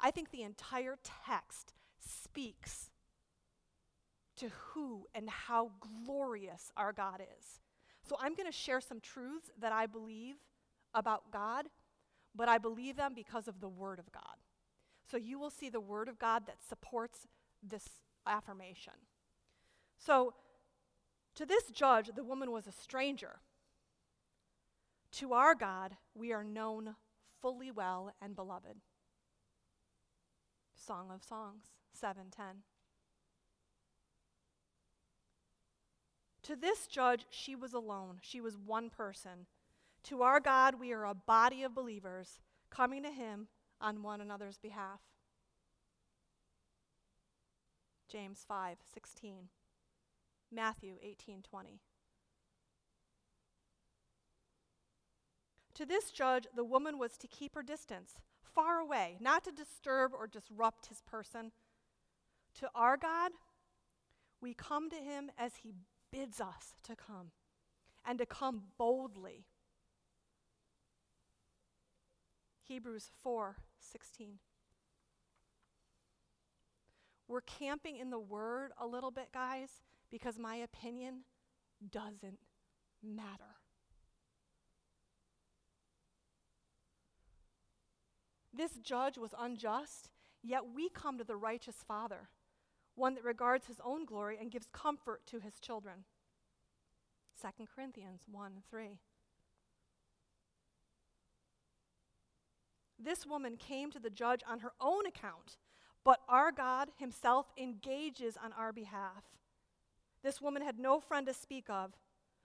I 0.00 0.10
think 0.10 0.30
the 0.30 0.42
entire 0.42 0.96
text 1.26 1.74
speaks 2.00 2.90
to 4.36 4.48
who 4.48 5.06
and 5.14 5.28
how 5.28 5.72
glorious 6.04 6.72
our 6.76 6.92
God 6.92 7.20
is. 7.38 7.60
So 8.08 8.16
I'm 8.18 8.34
going 8.34 8.50
to 8.50 8.56
share 8.56 8.80
some 8.80 9.00
truths 9.00 9.50
that 9.60 9.72
I 9.72 9.86
believe 9.86 10.36
about 10.94 11.30
God, 11.30 11.66
but 12.34 12.48
I 12.48 12.58
believe 12.58 12.96
them 12.96 13.12
because 13.14 13.46
of 13.46 13.60
the 13.60 13.68
Word 13.68 13.98
of 13.98 14.10
God. 14.10 14.40
So 15.10 15.16
you 15.16 15.38
will 15.38 15.50
see 15.50 15.68
the 15.68 15.80
Word 15.80 16.08
of 16.08 16.18
God 16.18 16.46
that 16.46 16.62
supports 16.66 17.26
this 17.62 17.88
affirmation. 18.26 18.94
So, 19.98 20.34
to 21.34 21.46
this 21.46 21.70
judge, 21.72 22.10
the 22.14 22.24
woman 22.24 22.50
was 22.50 22.66
a 22.66 22.72
stranger. 22.72 23.40
To 25.12 25.32
our 25.32 25.54
God, 25.54 25.96
we 26.14 26.32
are 26.32 26.44
known 26.44 26.96
fully 27.40 27.70
well 27.70 28.12
and 28.20 28.34
beloved. 28.34 28.76
Song 30.74 31.10
of 31.12 31.22
Songs 31.22 31.64
710. 31.92 32.62
To 36.42 36.56
this 36.56 36.86
judge, 36.86 37.26
she 37.30 37.56
was 37.56 37.72
alone. 37.72 38.18
She 38.20 38.40
was 38.40 38.58
one 38.58 38.90
person. 38.90 39.46
To 40.04 40.22
our 40.22 40.40
God, 40.40 40.78
we 40.78 40.92
are 40.92 41.06
a 41.06 41.14
body 41.14 41.62
of 41.62 41.74
believers 41.74 42.38
coming 42.70 43.02
to 43.02 43.10
Him 43.10 43.48
on 43.80 44.02
one 44.02 44.20
another's 44.20 44.58
behalf. 44.58 45.00
James 48.08 48.44
5:16, 48.44 49.48
Matthew 50.50 50.98
18:20. 51.02 51.80
To 55.74 55.84
this 55.84 56.10
judge, 56.10 56.46
the 56.54 56.64
woman 56.64 56.98
was 56.98 57.18
to 57.18 57.26
keep 57.26 57.54
her 57.54 57.62
distance, 57.62 58.16
far 58.42 58.78
away, 58.78 59.18
not 59.20 59.42
to 59.44 59.52
disturb 59.52 60.14
or 60.14 60.26
disrupt 60.26 60.86
his 60.86 61.02
person. 61.02 61.52
To 62.54 62.70
our 62.74 62.96
God, 62.96 63.32
we 64.40 64.54
come 64.54 64.88
to 64.90 64.96
him 64.96 65.32
as 65.36 65.56
he 65.56 65.74
bids 66.12 66.40
us 66.40 66.76
to 66.84 66.94
come, 66.94 67.32
and 68.04 68.18
to 68.18 68.26
come 68.26 68.72
boldly 68.78 69.46
Hebrews 72.66 73.10
4 73.22 73.56
16. 73.78 74.38
We're 77.28 77.40
camping 77.42 77.96
in 77.96 78.10
the 78.10 78.18
Word 78.18 78.72
a 78.78 78.86
little 78.86 79.10
bit, 79.10 79.28
guys, 79.32 79.68
because 80.10 80.38
my 80.38 80.56
opinion 80.56 81.24
doesn't 81.90 82.38
matter. 83.02 83.56
This 88.52 88.78
judge 88.82 89.18
was 89.18 89.34
unjust, 89.38 90.10
yet 90.42 90.62
we 90.74 90.88
come 90.88 91.18
to 91.18 91.24
the 91.24 91.36
righteous 91.36 91.76
Father, 91.86 92.28
one 92.94 93.14
that 93.14 93.24
regards 93.24 93.66
his 93.66 93.80
own 93.84 94.04
glory 94.04 94.38
and 94.40 94.50
gives 94.50 94.68
comfort 94.72 95.26
to 95.26 95.40
his 95.40 95.58
children. 95.58 96.04
2 97.40 97.66
Corinthians 97.74 98.20
1 98.30 98.62
3. 98.70 98.98
This 102.96 103.26
woman 103.26 103.56
came 103.56 103.90
to 103.90 103.98
the 103.98 104.08
judge 104.08 104.42
on 104.48 104.60
her 104.60 104.72
own 104.80 105.04
account, 105.04 105.56
but 106.04 106.20
our 106.28 106.52
God 106.52 106.90
himself 106.98 107.46
engages 107.56 108.36
on 108.42 108.52
our 108.52 108.72
behalf. 108.72 109.24
This 110.22 110.40
woman 110.40 110.62
had 110.62 110.78
no 110.78 111.00
friend 111.00 111.26
to 111.26 111.34
speak 111.34 111.68
of 111.68 111.92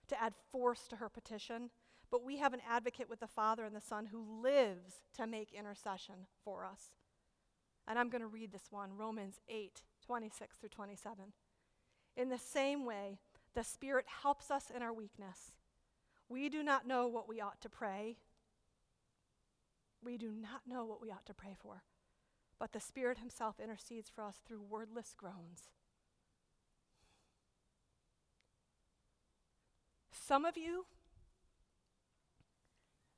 to 0.08 0.20
add 0.20 0.34
force 0.50 0.86
to 0.88 0.96
her 0.96 1.08
petition, 1.08 1.70
but 2.10 2.24
we 2.24 2.38
have 2.38 2.52
an 2.52 2.60
advocate 2.68 3.08
with 3.08 3.20
the 3.20 3.26
Father 3.26 3.64
and 3.64 3.76
the 3.76 3.80
Son 3.80 4.06
who 4.06 4.42
lives 4.42 5.02
to 5.16 5.26
make 5.26 5.52
intercession 5.52 6.26
for 6.44 6.64
us. 6.64 6.90
And 7.86 7.98
I'm 7.98 8.10
going 8.10 8.22
to 8.22 8.26
read 8.26 8.52
this 8.52 8.68
one 8.70 8.96
Romans 8.96 9.40
8 9.48 9.82
26 10.04 10.56
through 10.56 10.68
27. 10.70 11.32
In 12.16 12.28
the 12.28 12.38
same 12.38 12.84
way, 12.84 13.18
the 13.54 13.62
Spirit 13.62 14.06
helps 14.22 14.50
us 14.50 14.70
in 14.74 14.82
our 14.82 14.92
weakness. 14.92 15.52
We 16.28 16.48
do 16.48 16.62
not 16.62 16.86
know 16.86 17.06
what 17.06 17.28
we 17.28 17.40
ought 17.40 17.60
to 17.60 17.68
pray. 17.68 18.16
We 20.02 20.16
do 20.16 20.32
not 20.32 20.62
know 20.66 20.84
what 20.84 21.02
we 21.02 21.10
ought 21.10 21.26
to 21.26 21.34
pray 21.34 21.56
for, 21.60 21.82
but 22.60 22.72
the 22.72 22.78
Spirit 22.78 23.18
Himself 23.18 23.58
intercedes 23.58 24.10
for 24.14 24.22
us 24.22 24.36
through 24.46 24.60
wordless 24.60 25.14
groans. 25.16 25.70
Some 30.12 30.44
of 30.44 30.56
you 30.56 30.84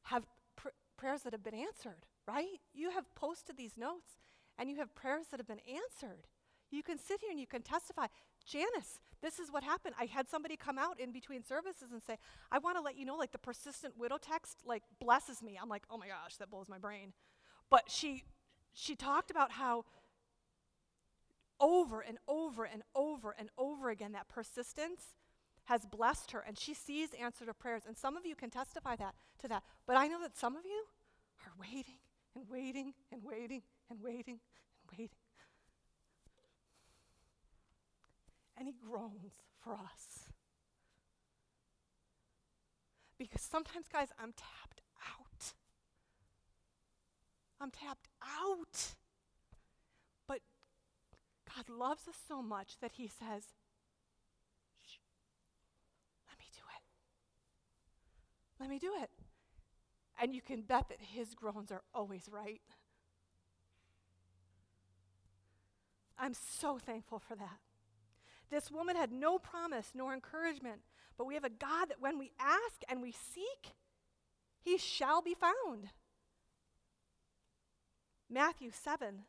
have 0.05 0.25
pr- 0.57 0.69
prayers 0.97 1.23
that 1.23 1.33
have 1.33 1.43
been 1.43 1.55
answered, 1.55 2.07
right? 2.27 2.61
You 2.73 2.93
have 2.93 3.13
posted 3.15 3.57
these 3.59 3.77
notes 3.77 4.17
and 4.57 4.71
you 4.71 4.77
have 4.77 4.95
prayers 4.95 5.27
that 5.31 5.41
have 5.41 5.49
been 5.49 5.61
answered. 5.69 6.29
You 6.71 6.83
can 6.83 6.99
sit 6.99 7.21
here 7.21 7.31
and 7.31 7.41
you 7.41 7.47
can 7.47 7.63
testify. 7.63 8.07
Janice, 8.47 9.01
this 9.21 9.39
is 9.39 9.53
what 9.53 9.63
happened. 9.63 9.95
I 9.99 10.07
had 10.07 10.29
somebody 10.29 10.57
come 10.57 10.79
out 10.79 11.01
in 11.01 11.13
between 11.13 11.45
services 11.45 11.93
and 11.93 12.03
say, 12.03 12.17
I 12.51 12.59
want 12.59 12.77
to 12.77 12.83
let 12.83 12.97
you 12.97 13.05
know, 13.05 13.17
like, 13.17 13.33
the 13.33 13.39
persistent 13.39 13.99
widow 13.99 14.19
text, 14.19 14.59
like, 14.65 14.83
blesses 15.01 15.43
me. 15.43 15.59
I'm 15.61 15.69
like, 15.69 15.83
oh 15.91 15.99
my 15.99 16.07
gosh, 16.09 16.37
that 16.39 16.51
blows 16.51 16.69
my 16.69 16.79
brain. 16.79 17.13
But 17.71 17.85
she, 17.89 18.25
she 18.73 18.97
talked 18.97 19.31
about 19.31 19.53
how 19.53 19.85
over 21.61 22.01
and 22.01 22.19
over 22.27 22.65
and 22.65 22.83
over 22.95 23.35
and 23.39 23.49
over 23.57 23.91
again, 23.91 24.13
that 24.13 24.29
persistence 24.29 25.15
has 25.65 25.87
blessed 25.87 26.33
her, 26.33 26.41
and 26.41 26.59
she 26.59 26.75
sees 26.75 27.11
answer 27.15 27.47
to 27.47 27.55
prayers. 27.55 27.83
And 27.87 27.97
some 27.97 28.17
of 28.17 28.27
you 28.27 28.35
can 28.35 28.51
testify 28.51 28.97
that 28.97 29.15
to 29.41 29.49
that. 29.49 29.63
But 29.87 29.97
I 29.97 30.09
know 30.09 30.21
that 30.21 30.37
some 30.37 30.57
of 30.57 30.65
you 30.65 30.85
are 31.47 31.53
waiting 31.61 31.99
and 32.35 32.45
waiting 32.51 32.95
and 33.13 33.23
waiting 33.23 33.63
and 33.89 34.01
waiting 34.03 34.41
and 34.41 34.99
waiting. 34.99 35.17
And 38.59 38.67
he 38.67 38.75
groans 38.75 39.35
for 39.63 39.75
us. 39.75 40.29
Because 43.19 43.43
sometimes, 43.43 43.87
guys, 43.89 44.09
I'm 44.21 44.33
tapped. 44.33 44.82
I'm 47.63 47.71
tapped 47.71 48.09
out. 48.23 48.95
But 50.27 50.41
God 51.55 51.69
loves 51.69 52.09
us 52.09 52.17
so 52.27 52.43
much 52.43 52.75
that 52.81 52.93
he 52.97 53.07
says, 53.07 53.45
Shh, 54.85 54.99
let 56.29 56.39
me 56.41 56.47
do 56.53 56.63
it. 56.77 56.83
Let 58.61 58.69
me 58.69 58.79
do 58.81 58.93
it. 59.01 59.11
And 60.21 60.35
you 60.35 60.41
can 60.41 60.63
bet 60.63 60.89
that 60.89 60.99
his 61.01 61.35
groans 61.35 61.71
are 61.71 61.83
always 61.95 62.29
right. 62.31 62.61
I'm 66.19 66.35
so 66.35 66.79
thankful 66.79 67.21
for 67.21 67.37
that. 67.37 67.59
This 68.51 68.71
woman 68.71 68.97
had 68.97 69.13
no 69.13 69.39
promise 69.39 69.91
nor 69.95 70.13
encouragement, 70.13 70.81
but 71.17 71.27
we 71.27 71.35
have 71.35 71.45
a 71.45 71.51
God 71.51 71.89
that 71.89 72.01
when 72.01 72.19
we 72.19 72.33
ask 72.39 72.83
and 72.89 73.01
we 73.01 73.13
seek, 73.13 73.75
he 74.61 74.79
shall 74.79 75.23
be 75.23 75.35
found. 75.35 75.91
Matthew 78.33 78.71
7 78.73 79.25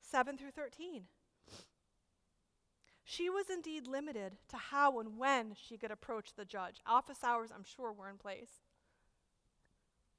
7 0.00 0.36
through 0.36 0.50
13. 0.50 1.04
She 3.04 3.30
was 3.30 3.46
indeed 3.50 3.86
limited 3.86 4.36
to 4.48 4.56
how 4.56 4.98
and 4.98 5.16
when 5.18 5.54
she 5.54 5.76
could 5.76 5.90
approach 5.90 6.34
the 6.34 6.44
judge. 6.44 6.80
Office 6.86 7.22
hours, 7.22 7.50
I'm 7.54 7.64
sure, 7.64 7.92
were 7.92 8.08
in 8.08 8.16
place. 8.16 8.50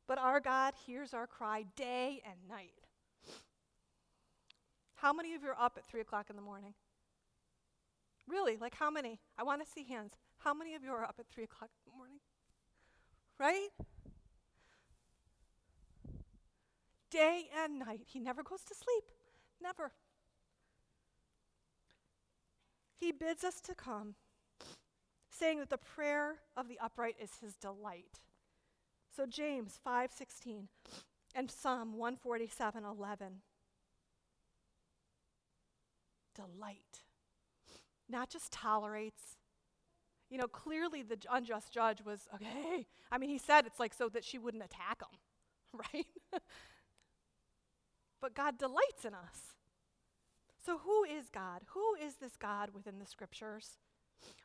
But 0.08 0.20
our 0.20 0.40
God 0.40 0.74
hears 0.86 1.14
our 1.14 1.28
cry 1.28 1.66
day 1.76 2.22
and 2.26 2.36
night. 2.48 2.74
How 4.96 5.12
many 5.14 5.34
of 5.34 5.44
you 5.44 5.50
are 5.50 5.60
up 5.60 5.78
at 5.78 5.86
3 5.86 6.02
o'clock 6.02 6.30
in 6.30 6.36
the 6.36 6.42
morning? 6.42 6.74
Really? 8.28 8.58
Like 8.58 8.76
how 8.76 8.90
many? 8.90 9.20
I 9.38 9.44
want 9.44 9.64
to 9.64 9.72
see 9.72 9.84
hands. 9.84 10.14
How 10.40 10.54
many 10.54 10.76
of 10.76 10.84
you 10.84 10.92
are 10.92 11.04
up 11.04 11.16
at 11.20 11.28
3 11.28 11.44
o'clock 11.44 11.70
in 11.86 11.92
the 11.92 11.98
morning? 11.98 12.20
Right? 13.40 13.70
Day 17.16 17.46
and 17.64 17.80
night. 17.80 18.02
He 18.06 18.20
never 18.20 18.44
goes 18.44 18.62
to 18.66 18.76
sleep. 18.76 19.06
Never. 19.62 19.94
He 23.00 23.14
bids 23.14 23.46
us 23.46 23.62
to 23.62 23.74
come, 23.74 24.16
saying 25.30 25.60
that 25.60 25.70
the 25.70 25.78
prayer 25.78 26.36
of 26.58 26.68
the 26.68 26.78
upright 26.84 27.16
is 27.18 27.32
his 27.42 27.56
delight. 27.56 28.20
So 29.16 29.26
James 29.26 29.80
5:16 29.86 30.68
and 31.34 31.50
Psalm 31.50 31.96
147:11 31.96 33.42
delight 36.36 37.06
not 38.10 38.30
just 38.30 38.52
tolerates. 38.52 39.38
You 40.30 40.38
know, 40.38 40.48
clearly 40.48 41.04
the 41.04 41.18
unjust 41.32 41.72
judge 41.72 42.02
was, 42.04 42.28
okay. 42.34 42.88
I 43.12 43.18
mean, 43.18 43.30
he 43.30 43.38
said 43.38 43.66
it's 43.66 43.80
like 43.80 43.94
so 43.94 44.10
that 44.10 44.24
she 44.24 44.38
wouldn't 44.38 44.64
attack 44.64 45.02
him, 45.02 45.80
right? 45.94 46.42
But 48.26 48.34
God 48.34 48.58
delights 48.58 49.06
in 49.06 49.14
us. 49.14 49.54
So, 50.66 50.80
who 50.80 51.04
is 51.04 51.30
God? 51.30 51.62
Who 51.76 51.94
is 52.04 52.16
this 52.16 52.36
God 52.36 52.72
within 52.74 52.98
the 52.98 53.06
scriptures? 53.06 53.78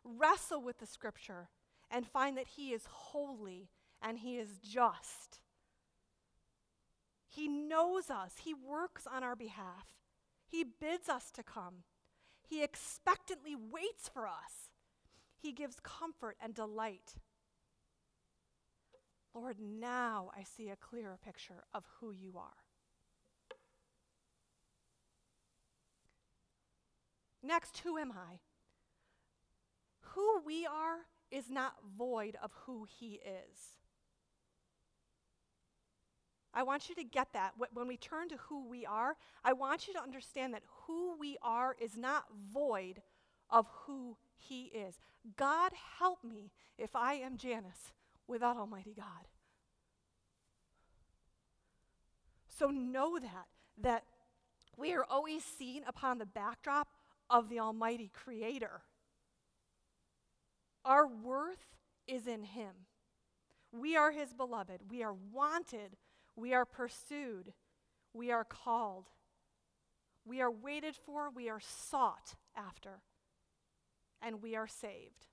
Wrestle 0.05 0.61
with 0.61 0.81
the 0.81 0.87
scripture 0.87 1.49
and 1.91 2.07
find 2.07 2.37
that 2.37 2.47
He 2.47 2.75
is 2.75 2.83
holy 2.87 3.71
and 4.03 4.19
He 4.19 4.37
is 4.37 4.59
just. 4.63 5.41
He 7.27 7.49
knows 7.49 8.11
us, 8.11 8.35
He 8.45 8.53
works 8.53 9.07
on 9.11 9.25
our 9.25 9.35
behalf, 9.35 9.87
He 10.47 10.63
bids 10.63 11.09
us 11.09 11.31
to 11.31 11.43
come. 11.43 11.85
He 12.47 12.63
expectantly 12.63 13.57
waits 13.57 14.11
for 14.13 14.27
us. 14.27 14.69
He 15.39 15.53
gives 15.53 15.81
comfort 15.83 16.37
and 16.39 16.53
delight. 16.53 17.15
Lord, 19.35 19.57
now 19.59 20.33
I 20.37 20.43
see 20.43 20.69
a 20.69 20.77
clearer 20.77 21.19
picture 21.25 21.65
of 21.73 21.85
who 21.99 22.11
you 22.11 22.37
are. 22.37 22.60
Next, 27.43 27.79
who 27.79 27.99
am 27.99 28.13
I? 28.13 28.41
Who 30.15 30.43
we 30.45 30.67
are 30.67 30.99
is 31.31 31.51
not 31.51 31.75
void 31.97 32.37
of 32.43 32.53
who 32.67 32.87
He 32.99 33.21
is. 33.25 33.75
I 36.53 36.65
want 36.65 36.89
you 36.89 36.95
to 36.97 37.05
get 37.05 37.29
that. 37.33 37.55
When 37.73 37.87
we 37.87 37.97
turn 37.97 38.29
to 38.31 38.37
who 38.37 38.69
we 38.69 38.85
are, 38.85 39.17
I 39.45 39.53
want 39.53 39.87
you 39.87 39.95
to 39.95 40.03
understand 40.03 40.53
that 40.55 40.63
who 40.87 41.17
we 41.19 41.37
are 41.43 41.77
is 41.81 41.97
not 41.97 42.25
void 42.53 43.03
of 43.49 43.67
who 43.85 44.17
He 44.37 44.65
is. 44.65 44.99
God 45.37 45.73
help 45.99 46.25
me 46.25 46.51
if 46.77 46.97
I 46.97 47.15
am 47.15 47.37
Janice 47.37 47.93
without 48.27 48.57
Almighty 48.57 48.95
God. 48.97 49.29
So 52.49 52.67
know 52.69 53.19
that, 53.19 53.47
that 53.81 54.05
we 54.77 54.93
are 54.93 55.05
always 55.09 55.45
seen 55.45 55.83
upon 55.87 56.19
the 56.19 56.27
backdrop 56.27 56.89
of 57.31 57.49
the 57.49 57.61
Almighty 57.61 58.11
Creator. 58.13 58.83
Our 60.85 61.07
worth 61.07 61.77
is 62.07 62.27
in 62.27 62.43
Him. 62.43 62.73
We 63.73 63.97
are 63.97 64.11
His 64.11 64.35
beloved. 64.35 64.81
We 64.91 65.03
are 65.03 65.15
wanted 65.33 65.97
we 66.41 66.55
are 66.55 66.65
pursued. 66.65 67.53
We 68.15 68.31
are 68.31 68.45
called. 68.45 69.11
We 70.25 70.41
are 70.41 70.51
waited 70.51 70.97
for. 70.97 71.31
We 71.31 71.49
are 71.51 71.61
sought 71.61 72.35
after. 72.57 73.03
And 74.23 74.43
we 74.43 74.57
are 74.57 74.67
saved. 74.67 75.27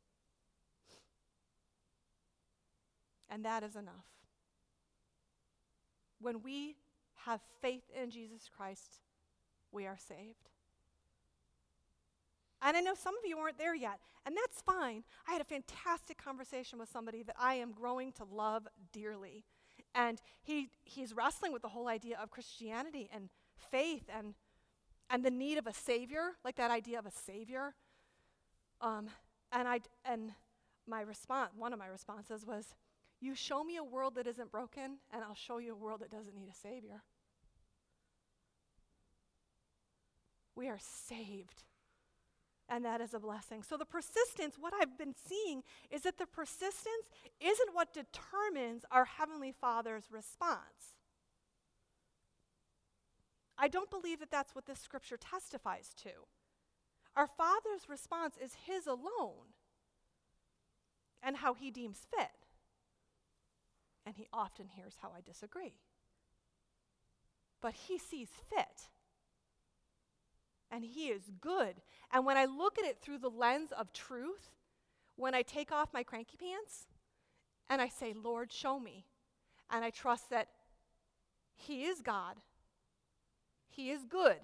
And 3.29 3.45
that 3.45 3.63
is 3.63 3.75
enough. 3.75 4.05
When 6.19 6.41
we 6.41 6.75
have 7.25 7.41
faith 7.61 7.83
in 8.01 8.09
Jesus 8.09 8.49
Christ, 8.55 8.99
we 9.71 9.85
are 9.85 9.97
saved. 9.97 10.49
And 12.61 12.75
I 12.75 12.81
know 12.81 12.95
some 12.95 13.15
of 13.15 13.25
you 13.25 13.37
aren't 13.37 13.59
there 13.59 13.75
yet, 13.75 13.99
and 14.25 14.35
that's 14.35 14.61
fine. 14.61 15.03
I 15.27 15.33
had 15.33 15.41
a 15.41 15.45
fantastic 15.45 16.17
conversation 16.17 16.79
with 16.79 16.89
somebody 16.89 17.21
that 17.23 17.35
I 17.39 17.55
am 17.55 17.71
growing 17.71 18.11
to 18.13 18.23
love 18.23 18.67
dearly. 18.91 19.45
And 19.93 20.19
he, 20.41 20.69
he's 20.83 21.13
wrestling 21.13 21.53
with 21.53 21.61
the 21.61 21.69
whole 21.69 21.87
idea 21.87 22.17
of 22.21 22.31
Christianity 22.31 23.09
and 23.13 23.29
faith 23.55 24.03
and, 24.15 24.33
and 25.09 25.23
the 25.23 25.31
need 25.31 25.57
of 25.57 25.67
a 25.67 25.73
savior, 25.73 26.33
like 26.43 26.55
that 26.55 26.71
idea 26.71 26.97
of 26.97 27.05
a 27.05 27.11
savior. 27.11 27.75
Um, 28.81 29.07
and, 29.51 29.67
I, 29.67 29.81
and 30.03 30.31
my 30.87 31.01
response, 31.01 31.51
one 31.55 31.73
of 31.73 31.79
my 31.79 31.87
responses 31.87 32.45
was, 32.45 32.73
You 33.19 33.35
show 33.35 33.63
me 33.63 33.77
a 33.77 33.83
world 33.83 34.15
that 34.15 34.25
isn't 34.25 34.51
broken, 34.51 34.97
and 35.11 35.23
I'll 35.23 35.35
show 35.35 35.59
you 35.59 35.73
a 35.73 35.77
world 35.77 36.01
that 36.01 36.11
doesn't 36.11 36.35
need 36.35 36.49
a 36.49 36.55
savior. 36.55 37.03
We 40.55 40.69
are 40.69 40.79
saved. 40.79 41.63
And 42.69 42.83
that 42.83 42.99
is 42.99 43.13
a 43.13 43.19
blessing. 43.19 43.63
So, 43.63 43.77
the 43.77 43.85
persistence, 43.85 44.55
what 44.59 44.73
I've 44.79 44.97
been 44.97 45.15
seeing 45.15 45.63
is 45.89 46.01
that 46.01 46.17
the 46.17 46.25
persistence 46.25 47.09
isn't 47.39 47.73
what 47.73 47.93
determines 47.93 48.83
our 48.91 49.05
Heavenly 49.05 49.53
Father's 49.53 50.11
response. 50.11 50.95
I 53.57 53.67
don't 53.69 53.89
believe 53.89 54.19
that 54.19 54.31
that's 54.31 54.53
what 54.53 54.65
this 54.65 54.79
scripture 54.79 55.17
testifies 55.17 55.93
to. 56.03 56.09
Our 57.15 57.27
Father's 57.27 57.89
response 57.89 58.35
is 58.41 58.51
His 58.65 58.85
alone 58.85 59.55
and 61.23 61.37
how 61.37 61.53
He 61.53 61.71
deems 61.71 62.05
fit. 62.15 62.47
And 64.05 64.15
He 64.15 64.27
often 64.31 64.67
hears 64.75 64.97
how 65.01 65.13
I 65.15 65.21
disagree. 65.21 65.79
But 67.61 67.73
He 67.87 67.97
sees 67.97 68.29
fit. 68.49 68.89
And 70.71 70.83
He 70.83 71.07
is 71.07 71.31
good. 71.41 71.75
And 72.11 72.25
when 72.25 72.37
I 72.37 72.45
look 72.45 72.77
at 72.77 72.85
it 72.85 72.99
through 73.01 73.19
the 73.19 73.29
lens 73.29 73.71
of 73.71 73.93
truth, 73.93 74.51
when 75.15 75.33
I 75.33 75.41
take 75.41 75.71
off 75.71 75.93
my 75.93 76.03
cranky 76.03 76.37
pants 76.37 76.87
and 77.69 77.81
I 77.81 77.87
say, 77.87 78.13
Lord, 78.13 78.51
show 78.51 78.79
me, 78.79 79.05
and 79.69 79.83
I 79.83 79.89
trust 79.89 80.29
that 80.29 80.47
He 81.55 81.83
is 81.85 82.01
God 82.01 82.37
he 83.77 83.91
is 83.91 84.05
good. 84.05 84.39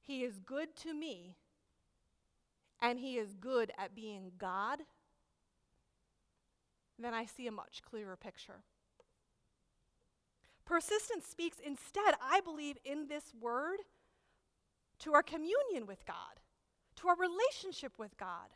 He 0.00 0.22
is 0.22 0.38
good 0.38 0.76
to 0.76 0.94
me, 0.94 1.34
and 2.80 3.00
He 3.00 3.18
is 3.18 3.34
good 3.34 3.72
at 3.76 3.92
being 3.92 4.30
God, 4.38 4.82
then 6.96 7.12
I 7.12 7.24
see 7.24 7.48
a 7.48 7.52
much 7.52 7.82
clearer 7.82 8.16
picture. 8.16 8.62
Persistence 10.64 11.26
speaks 11.26 11.58
instead, 11.58 12.14
I 12.22 12.40
believe, 12.40 12.78
in 12.84 13.08
this 13.08 13.32
word 13.38 13.80
to 15.00 15.12
our 15.12 15.22
communion 15.22 15.86
with 15.86 16.04
God, 16.06 16.40
to 16.96 17.08
our 17.08 17.16
relationship 17.16 17.92
with 17.98 18.16
God. 18.16 18.48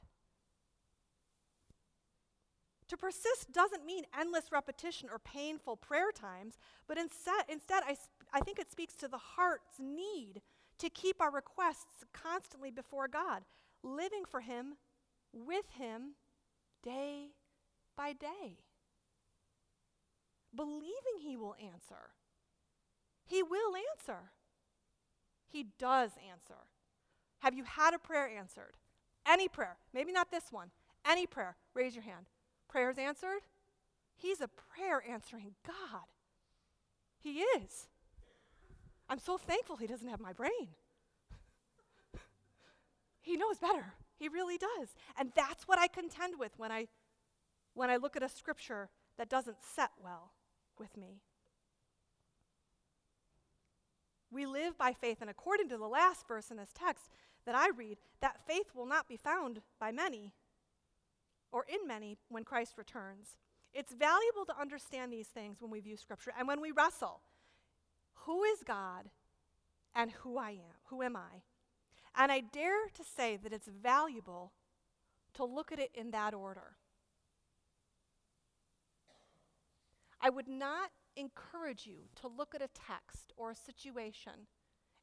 To 2.89 2.97
persist 2.97 3.53
doesn't 3.53 3.87
mean 3.87 4.05
endless 4.19 4.51
repetition 4.51 5.09
or 5.13 5.21
painful 5.21 5.77
prayer 5.77 6.11
times, 6.13 6.59
but 6.89 6.99
instead, 6.99 7.45
instead 7.49 7.85
I, 7.87 7.97
I 8.33 8.41
think 8.41 8.59
it 8.59 8.71
speaks 8.71 8.95
to 8.97 9.07
the 9.07 9.17
heart's 9.17 9.79
need 9.79 10.43
to 10.79 10.91
keep 10.91 11.21
our 11.21 11.31
requests 11.31 12.05
constantly 12.13 12.73
before 12.73 13.07
God, 13.07 13.43
living 13.85 14.25
for 14.29 14.41
Him, 14.41 14.75
with 15.33 15.67
Him, 15.79 16.15
day 16.83 17.29
by 17.97 18.13
day. 18.13 18.59
Believing 20.55 21.21
He 21.23 21.37
will 21.37 21.55
answer. 21.63 22.11
He 23.25 23.43
will 23.43 23.75
answer. 23.93 24.33
He 25.51 25.67
does 25.79 26.13
answer. 26.31 26.61
Have 27.41 27.55
you 27.55 27.65
had 27.65 27.95
a 27.95 27.99
prayer 27.99 28.29
answered? 28.29 28.73
Any 29.27 29.49
prayer, 29.49 29.77
maybe 29.93 30.13
not 30.13 30.31
this 30.31 30.51
one, 30.51 30.71
any 31.05 31.27
prayer, 31.27 31.57
raise 31.75 31.95
your 31.95 32.05
hand 32.05 32.27
prayers 32.71 32.97
answered? 32.99 33.41
He's 34.17 34.41
a 34.41 34.49
prayer 34.49 35.03
answering 35.09 35.55
God. 35.67 36.07
He 37.19 37.41
is. 37.41 37.89
I'm 39.09 39.19
so 39.19 39.37
thankful 39.37 39.77
he 39.77 39.87
doesn't 39.87 40.09
have 40.09 40.21
my 40.21 40.33
brain. 40.33 40.69
he 43.21 43.37
knows 43.37 43.59
better. 43.59 43.95
He 44.17 44.29
really 44.29 44.57
does. 44.57 44.89
And 45.19 45.33
that's 45.35 45.67
what 45.67 45.79
I 45.79 45.89
contend 45.89 46.39
with 46.39 46.53
when 46.57 46.71
I 46.71 46.87
when 47.75 47.89
I 47.89 47.97
look 47.97 48.17
at 48.17 48.23
a 48.23 48.29
scripture 48.29 48.89
that 49.17 49.29
doesn't 49.29 49.57
set 49.63 49.91
well 50.03 50.33
with 50.79 50.97
me. 50.97 51.23
We 54.31 54.47
live 54.47 54.79
by 54.79 54.93
faith, 54.93 55.19
and 55.21 55.31
according 55.31 55.69
to 55.71 55.77
the 55.77 55.89
last 55.89 56.27
verse 56.29 56.51
in 56.51 56.57
this 56.57 56.73
text 56.75 57.11
that 57.47 57.55
I 57.55 57.71
read, 57.71 57.99
that 58.21 58.47
faith 58.47 58.71
will 58.75 58.87
not 58.87 59.09
be 59.09 59.17
found 59.17 59.61
by 59.81 59.91
many, 59.91 60.33
or 61.51 61.65
in 61.69 61.87
many 61.87 62.17
when 62.29 62.45
Christ 62.45 62.75
returns. 62.77 63.37
It's 63.73 63.93
valuable 63.93 64.45
to 64.47 64.61
understand 64.61 65.13
these 65.13 65.29
things 65.29 65.61
when 65.61 65.71
we 65.71 65.81
view 65.81 65.97
Scripture 65.97 66.33
and 66.39 66.47
when 66.47 66.61
we 66.61 66.71
wrestle. 66.71 67.23
Who 68.27 68.45
is 68.45 68.63
God 68.65 69.11
and 69.95 70.13
who 70.13 70.39
I 70.39 70.51
am? 70.51 70.77
Who 70.87 71.03
am 71.03 71.17
I? 71.17 71.43
And 72.17 72.31
I 72.31 72.41
dare 72.41 72.89
to 72.95 73.05
say 73.05 73.37
that 73.43 73.53
it's 73.53 73.69
valuable 73.69 74.53
to 75.35 75.45
look 75.45 75.73
at 75.73 75.79
it 75.79 75.91
in 75.95 76.11
that 76.11 76.35
order. 76.35 76.77
I 80.21 80.29
would 80.29 80.49
not 80.49 80.91
encourage 81.17 81.87
you 81.87 82.09
to 82.21 82.29
look 82.29 82.55
at 82.55 82.63
a 82.63 82.69
text 82.69 83.33
or 83.37 83.51
a 83.51 83.55
situation 83.55 84.47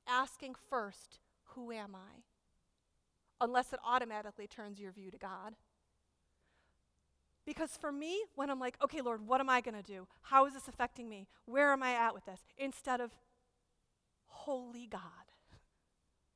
asking 0.08 0.56
first, 0.70 1.20
Who 1.56 1.72
am 1.72 1.96
I? 1.96 2.24
unless 3.40 3.74
it 3.74 3.80
automatically 3.86 4.48
turns 4.48 4.80
your 4.80 4.92
view 4.92 5.12
to 5.12 5.18
God. 5.18 5.54
Because 7.46 7.78
for 7.78 7.92
me, 7.92 8.20
when 8.36 8.50
I'm 8.50 8.60
like, 8.60 8.78
okay, 8.84 9.02
Lord, 9.02 9.26
what 9.26 9.40
am 9.40 9.50
I 9.50 9.62
going 9.62 9.76
to 9.76 9.84
do? 9.84 10.08
How 10.22 10.46
is 10.46 10.54
this 10.54 10.68
affecting 10.68 11.08
me? 11.08 11.28
Where 11.46 11.72
am 11.72 11.82
I 11.82 11.94
at 11.94 12.14
with 12.14 12.26
this? 12.26 12.42
Instead 12.58 13.00
of, 13.00 13.12
holy 14.26 14.88
God, 14.88 15.02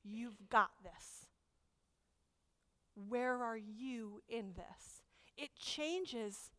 you've 0.03 0.37
got 0.49 0.71
this. 0.83 1.25
Where 3.09 3.43
are 3.43 3.57
you 3.57 4.21
in 4.29 4.53
this? 4.55 5.01
It 5.37 5.49
changes 5.59 6.51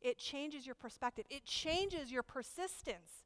it 0.00 0.18
changes 0.18 0.66
your 0.66 0.74
perspective. 0.74 1.24
It 1.30 1.44
changes 1.44 2.10
your 2.10 2.22
persistence. 2.22 3.24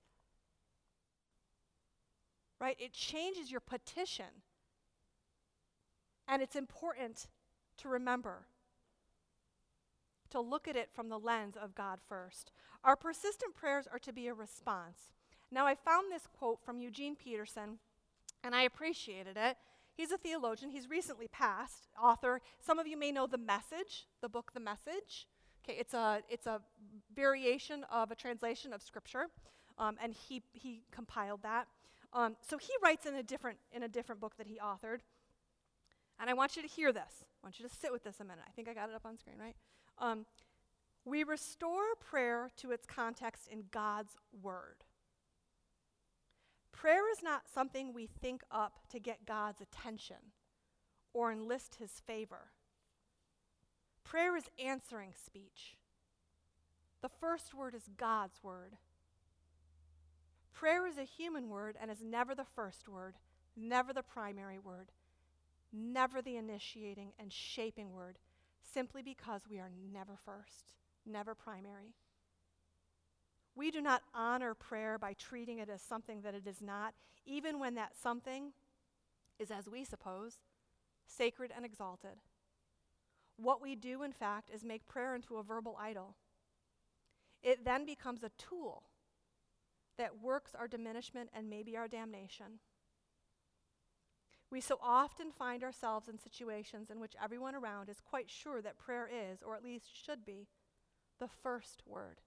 Right? 2.60 2.76
It 2.78 2.92
changes 2.92 3.50
your 3.50 3.60
petition. 3.60 4.42
And 6.26 6.42
it's 6.42 6.56
important 6.56 7.28
to 7.78 7.88
remember 7.88 8.46
to 10.30 10.40
look 10.40 10.66
at 10.66 10.74
it 10.74 10.90
from 10.92 11.08
the 11.08 11.18
lens 11.18 11.56
of 11.56 11.76
God 11.76 12.00
first. 12.08 12.50
Our 12.82 12.96
persistent 12.96 13.54
prayers 13.54 13.86
are 13.90 14.00
to 14.00 14.12
be 14.12 14.26
a 14.26 14.34
response. 14.34 15.12
Now, 15.50 15.64
I 15.64 15.76
found 15.76 16.10
this 16.10 16.26
quote 16.26 16.58
from 16.64 16.80
Eugene 16.80 17.14
Peterson, 17.14 17.78
and 18.42 18.52
I 18.52 18.62
appreciated 18.62 19.36
it. 19.36 19.56
He's 19.94 20.10
a 20.10 20.18
theologian, 20.18 20.72
he's 20.72 20.90
recently 20.90 21.28
passed, 21.28 21.86
author. 22.02 22.40
Some 22.58 22.80
of 22.80 22.88
you 22.88 22.98
may 22.98 23.12
know 23.12 23.28
The 23.28 23.38
Message, 23.38 24.06
the 24.20 24.28
book 24.28 24.50
The 24.52 24.60
Message. 24.60 25.28
Okay, 25.64 25.78
it's 25.78 25.94
a, 25.94 26.20
it's 26.28 26.46
a 26.46 26.60
variation 27.14 27.84
of 27.90 28.10
a 28.10 28.14
translation 28.14 28.72
of 28.72 28.82
Scripture, 28.82 29.28
um, 29.78 29.96
and 30.02 30.12
he, 30.12 30.42
he 30.52 30.82
compiled 30.90 31.42
that. 31.42 31.66
Um, 32.12 32.36
so 32.46 32.58
he 32.58 32.72
writes 32.82 33.06
in 33.06 33.14
a, 33.14 33.22
different, 33.22 33.58
in 33.72 33.82
a 33.82 33.88
different 33.88 34.20
book 34.20 34.36
that 34.36 34.46
he 34.46 34.58
authored. 34.58 35.00
And 36.20 36.30
I 36.30 36.34
want 36.34 36.54
you 36.54 36.62
to 36.62 36.68
hear 36.68 36.92
this. 36.92 37.24
I 37.42 37.46
want 37.46 37.58
you 37.58 37.66
to 37.66 37.74
sit 37.74 37.92
with 37.92 38.04
this 38.04 38.20
a 38.20 38.24
minute. 38.24 38.44
I 38.46 38.50
think 38.52 38.68
I 38.68 38.74
got 38.74 38.88
it 38.88 38.94
up 38.94 39.06
on 39.06 39.18
screen, 39.18 39.36
right? 39.40 39.56
Um, 39.98 40.26
we 41.04 41.24
restore 41.24 41.94
prayer 41.98 42.50
to 42.58 42.70
its 42.70 42.86
context 42.86 43.48
in 43.50 43.64
God's 43.70 44.16
Word. 44.42 44.84
Prayer 46.72 47.10
is 47.10 47.22
not 47.22 47.42
something 47.52 47.92
we 47.92 48.06
think 48.06 48.42
up 48.50 48.80
to 48.90 48.98
get 48.98 49.26
God's 49.26 49.60
attention 49.60 50.32
or 51.12 51.32
enlist 51.32 51.76
His 51.76 52.02
favor. 52.06 52.50
Prayer 54.04 54.36
is 54.36 54.44
answering 54.62 55.12
speech. 55.14 55.76
The 57.02 57.08
first 57.08 57.54
word 57.54 57.74
is 57.74 57.88
God's 57.96 58.42
word. 58.42 58.76
Prayer 60.52 60.86
is 60.86 60.98
a 60.98 61.04
human 61.04 61.48
word 61.48 61.76
and 61.80 61.90
is 61.90 62.02
never 62.02 62.34
the 62.34 62.44
first 62.44 62.88
word, 62.88 63.16
never 63.56 63.92
the 63.92 64.02
primary 64.02 64.58
word, 64.58 64.92
never 65.72 66.22
the 66.22 66.36
initiating 66.36 67.12
and 67.18 67.32
shaping 67.32 67.92
word 67.92 68.18
simply 68.72 69.02
because 69.02 69.42
we 69.50 69.58
are 69.58 69.70
never 69.92 70.16
first, 70.24 70.72
never 71.04 71.34
primary. 71.34 71.94
We 73.56 73.70
do 73.70 73.80
not 73.80 74.02
honor 74.14 74.54
prayer 74.54 74.98
by 74.98 75.14
treating 75.14 75.58
it 75.58 75.68
as 75.68 75.82
something 75.82 76.22
that 76.22 76.34
it 76.34 76.46
is 76.46 76.60
not, 76.60 76.94
even 77.26 77.58
when 77.58 77.74
that 77.74 77.92
something 78.00 78.52
is, 79.38 79.50
as 79.50 79.68
we 79.68 79.84
suppose, 79.84 80.38
sacred 81.06 81.52
and 81.54 81.64
exalted. 81.64 82.18
What 83.36 83.60
we 83.60 83.74
do, 83.74 84.02
in 84.02 84.12
fact, 84.12 84.50
is 84.52 84.64
make 84.64 84.86
prayer 84.86 85.14
into 85.14 85.36
a 85.36 85.42
verbal 85.42 85.76
idol. 85.80 86.14
It 87.42 87.64
then 87.64 87.84
becomes 87.84 88.22
a 88.22 88.30
tool 88.38 88.84
that 89.98 90.22
works 90.22 90.54
our 90.54 90.68
diminishment 90.68 91.30
and 91.34 91.50
maybe 91.50 91.76
our 91.76 91.88
damnation. 91.88 92.60
We 94.50 94.60
so 94.60 94.78
often 94.82 95.32
find 95.32 95.64
ourselves 95.64 96.08
in 96.08 96.18
situations 96.18 96.90
in 96.90 97.00
which 97.00 97.16
everyone 97.22 97.54
around 97.54 97.88
is 97.88 98.00
quite 98.00 98.30
sure 98.30 98.62
that 98.62 98.78
prayer 98.78 99.08
is, 99.12 99.42
or 99.42 99.56
at 99.56 99.64
least 99.64 99.88
should 99.92 100.24
be, 100.24 100.46
the 101.18 101.28
first 101.28 101.82
word. 101.86 102.20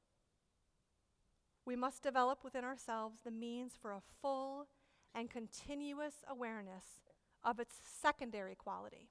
We 1.66 1.76
must 1.76 2.04
develop 2.04 2.44
within 2.44 2.64
ourselves 2.64 3.20
the 3.24 3.32
means 3.32 3.74
for 3.82 3.92
a 3.92 4.02
full 4.22 4.68
and 5.16 5.30
continuous 5.30 6.16
awareness 6.30 7.02
of 7.44 7.60
its 7.60 7.76
secondary 7.84 8.56
quality, 8.56 9.10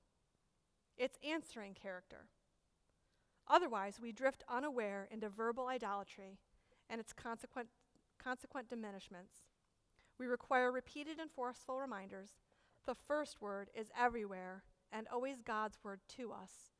its 0.97 1.19
answering 1.27 1.75
character. 1.75 2.27
Otherwise, 3.49 4.01
we 4.01 4.13
drift 4.13 4.43
unaware 4.49 5.09
into 5.11 5.29
verbal 5.29 5.69
idolatry 5.69 6.39
and 6.91 7.01
its 7.01 7.13
consequent, 7.13 7.69
consequent 8.19 8.69
diminishments. 8.69 9.45
We 10.19 10.27
require 10.27 10.73
repeated 10.73 11.19
and 11.21 11.31
forceful 11.31 11.79
reminders 11.79 12.31
the 12.87 12.95
first 12.95 13.41
word 13.41 13.71
is 13.75 13.91
everywhere 13.99 14.63
and 14.93 15.07
always 15.13 15.43
God's 15.43 15.79
word 15.83 16.01
to 16.17 16.33
us, 16.33 16.73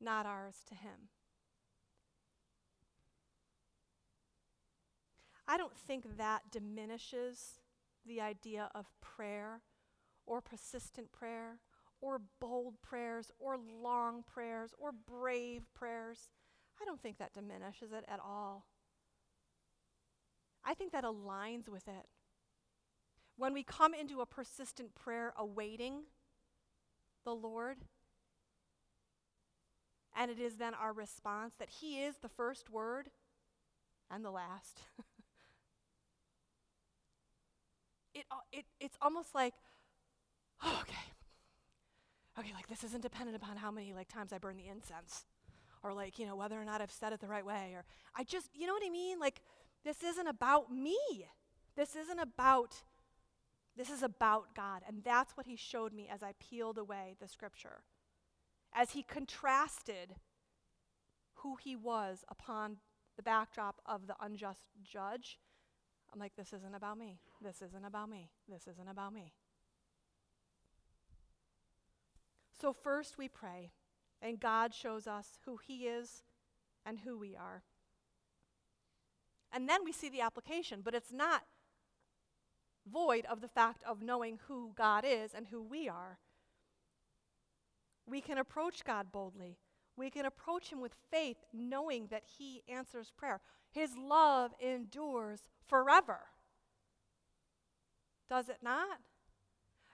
not 0.00 0.26
ours 0.26 0.62
to 0.68 0.74
Him. 0.74 1.08
I 5.48 5.56
don't 5.56 5.76
think 5.76 6.16
that 6.16 6.50
diminishes 6.50 7.60
the 8.04 8.20
idea 8.20 8.70
of 8.74 8.86
prayer 9.00 9.62
or 10.26 10.40
persistent 10.40 11.12
prayer 11.12 11.58
or 12.00 12.20
bold 12.40 12.80
prayers 12.82 13.30
or 13.38 13.56
long 13.56 14.22
prayers 14.22 14.72
or 14.78 14.90
brave 14.92 15.62
prayers. 15.74 16.28
I 16.80 16.84
don't 16.84 17.00
think 17.02 17.18
that 17.18 17.32
diminishes 17.32 17.92
it 17.92 18.04
at 18.08 18.20
all. 18.20 18.66
I 20.64 20.74
think 20.74 20.92
that 20.92 21.04
aligns 21.04 21.68
with 21.68 21.86
it. 21.88 22.06
When 23.36 23.52
we 23.52 23.62
come 23.62 23.94
into 23.94 24.20
a 24.20 24.26
persistent 24.26 24.94
prayer 24.94 25.32
awaiting 25.36 26.04
the 27.24 27.34
Lord, 27.34 27.78
and 30.16 30.30
it 30.30 30.40
is 30.40 30.56
then 30.56 30.74
our 30.74 30.92
response 30.92 31.54
that 31.58 31.68
He 31.80 32.02
is 32.02 32.16
the 32.18 32.28
first 32.28 32.70
word 32.70 33.10
and 34.10 34.24
the 34.24 34.30
last. 34.30 34.80
it, 38.14 38.24
uh, 38.30 38.36
it, 38.52 38.64
it's 38.80 38.96
almost 39.02 39.34
like, 39.34 39.54
oh, 40.64 40.78
okay, 40.82 41.12
okay, 42.38 42.52
like 42.54 42.68
this 42.68 42.84
isn't 42.84 43.02
dependent 43.02 43.36
upon 43.36 43.56
how 43.56 43.70
many 43.70 43.92
like 43.92 44.08
times 44.08 44.32
I 44.32 44.38
burn 44.38 44.56
the 44.56 44.68
incense, 44.68 45.24
or 45.82 45.92
like 45.92 46.18
you 46.18 46.26
know 46.26 46.36
whether 46.36 46.60
or 46.60 46.64
not 46.64 46.80
I've 46.80 46.90
said 46.90 47.12
it 47.12 47.20
the 47.20 47.28
right 47.28 47.44
way, 47.44 47.72
or 47.74 47.84
I 48.14 48.24
just, 48.24 48.48
you 48.54 48.66
know 48.66 48.72
what 48.72 48.82
I 48.84 48.90
mean? 48.90 49.18
Like 49.18 49.40
this 49.84 50.02
isn't 50.02 50.26
about 50.26 50.72
me. 50.72 50.98
This 51.76 51.96
isn't 51.96 52.18
about. 52.18 52.82
This 53.76 53.90
is 53.90 54.02
about 54.02 54.54
God, 54.54 54.80
and 54.88 55.04
that's 55.04 55.36
what 55.36 55.44
He 55.44 55.54
showed 55.54 55.92
me 55.92 56.08
as 56.10 56.22
I 56.22 56.32
peeled 56.40 56.78
away 56.78 57.14
the 57.20 57.28
Scripture, 57.28 57.82
as 58.72 58.92
He 58.92 59.02
contrasted 59.02 60.14
who 61.34 61.56
He 61.56 61.76
was 61.76 62.24
upon 62.28 62.78
the 63.18 63.22
backdrop 63.22 63.82
of 63.84 64.06
the 64.06 64.16
unjust 64.18 64.60
judge 64.82 65.38
I'm 66.16 66.20
like, 66.20 66.36
this 66.36 66.54
isn't 66.54 66.74
about 66.74 66.98
me. 66.98 67.18
This 67.42 67.60
isn't 67.60 67.84
about 67.84 68.08
me. 68.08 68.30
This 68.48 68.66
isn't 68.66 68.88
about 68.88 69.12
me. 69.12 69.32
So, 72.60 72.72
first 72.72 73.18
we 73.18 73.28
pray, 73.28 73.72
and 74.22 74.40
God 74.40 74.72
shows 74.72 75.06
us 75.06 75.38
who 75.44 75.58
He 75.58 75.86
is 75.86 76.22
and 76.84 77.00
who 77.00 77.18
we 77.18 77.36
are. 77.36 77.62
And 79.52 79.68
then 79.68 79.84
we 79.84 79.92
see 79.92 80.08
the 80.08 80.20
application, 80.20 80.80
but 80.82 80.94
it's 80.94 81.12
not 81.12 81.42
void 82.90 83.26
of 83.26 83.40
the 83.40 83.48
fact 83.48 83.82
of 83.84 84.02
knowing 84.02 84.38
who 84.46 84.72
God 84.76 85.04
is 85.06 85.34
and 85.34 85.48
who 85.48 85.62
we 85.62 85.88
are. 85.88 86.18
We 88.08 88.20
can 88.20 88.38
approach 88.38 88.84
God 88.84 89.10
boldly. 89.12 89.58
We 89.96 90.10
can 90.10 90.26
approach 90.26 90.68
Him 90.68 90.80
with 90.80 90.94
faith, 91.10 91.38
knowing 91.52 92.08
that 92.08 92.22
He 92.38 92.62
answers 92.68 93.12
prayer. 93.16 93.40
His 93.70 93.96
love 93.96 94.52
endures 94.60 95.48
forever. 95.66 96.20
Does 98.28 98.48
it 98.48 98.58
not? 98.62 98.98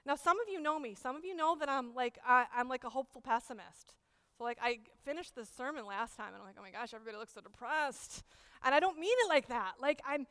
Now, 0.05 0.17
some 0.17 0.41
of 0.41 0.49
you 0.51 0.61
know 0.61 0.79
me. 0.79 0.95
Some 0.95 1.17
of 1.17 1.25
you 1.25 1.35
know 1.35 1.57
that 1.59 1.69
I'm 1.69 1.95
like 1.95 2.19
I, 2.27 2.47
am 2.57 2.69
like 2.69 2.85
a 2.85 2.91
hopeful 2.91 3.21
pessimist. 3.21 3.95
So, 4.37 4.45
like, 4.45 4.59
I 4.63 4.81
finished 5.05 5.37
this 5.37 5.49
sermon 5.49 5.87
last 5.87 6.17
time, 6.17 6.29
and 6.29 6.37
I'm 6.39 6.45
like, 6.45 6.57
oh 6.59 6.63
my 6.63 6.71
gosh, 6.71 6.95
everybody 6.95 7.17
looks 7.17 7.35
so 7.35 7.41
depressed. 7.41 8.25
And 8.65 8.75
I 8.75 8.81
don't 8.81 8.99
mean 8.99 9.15
it 9.25 9.29
like 9.29 9.49
that. 9.49 9.75
Like, 9.81 10.01
I'm. 10.07 10.27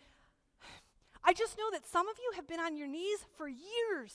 I 1.24 1.34
just 1.34 1.58
know 1.58 1.70
that 1.72 1.88
some 1.88 2.08
of 2.08 2.16
you 2.18 2.32
have 2.36 2.48
been 2.48 2.60
on 2.60 2.76
your 2.76 2.88
knees 2.88 3.20
for 3.38 3.48
years, 3.48 4.14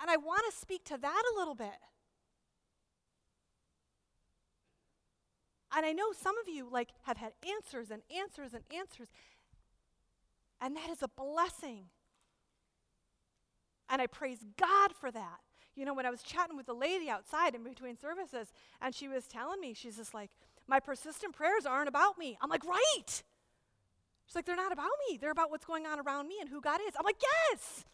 and 0.00 0.10
I 0.10 0.16
want 0.16 0.42
to 0.50 0.56
speak 0.56 0.84
to 0.84 0.96
that 0.96 1.22
a 1.34 1.38
little 1.38 1.54
bit. 1.54 1.80
And 5.76 5.84
I 5.84 5.92
know 5.92 6.12
some 6.12 6.38
of 6.38 6.48
you 6.48 6.68
like 6.70 6.88
have 7.02 7.18
had 7.18 7.32
answers 7.46 7.90
and 7.90 8.00
answers 8.16 8.54
and 8.54 8.62
answers. 8.74 9.08
And 10.60 10.74
that 10.74 10.88
is 10.88 11.02
a 11.02 11.08
blessing. 11.08 11.90
And 13.88 14.02
I 14.02 14.06
praise 14.06 14.38
God 14.58 14.92
for 14.98 15.10
that. 15.10 15.40
You 15.74 15.84
know, 15.84 15.94
when 15.94 16.06
I 16.06 16.10
was 16.10 16.22
chatting 16.22 16.56
with 16.56 16.68
a 16.68 16.72
lady 16.72 17.10
outside 17.10 17.54
in 17.54 17.62
between 17.62 17.98
services, 17.98 18.52
and 18.80 18.94
she 18.94 19.08
was 19.08 19.26
telling 19.26 19.60
me, 19.60 19.74
she's 19.74 19.96
just 19.96 20.14
like, 20.14 20.30
my 20.66 20.80
persistent 20.80 21.34
prayers 21.34 21.66
aren't 21.66 21.88
about 21.88 22.18
me. 22.18 22.38
I'm 22.40 22.50
like, 22.50 22.64
right. 22.64 23.22
She's 24.26 24.34
like, 24.34 24.46
they're 24.46 24.56
not 24.56 24.72
about 24.72 24.90
me. 25.08 25.18
They're 25.18 25.30
about 25.30 25.50
what's 25.50 25.64
going 25.64 25.86
on 25.86 26.00
around 26.00 26.28
me 26.28 26.36
and 26.40 26.48
who 26.48 26.60
God 26.60 26.80
is. 26.88 26.94
I'm 26.98 27.04
like, 27.04 27.20
yes. 27.20 27.84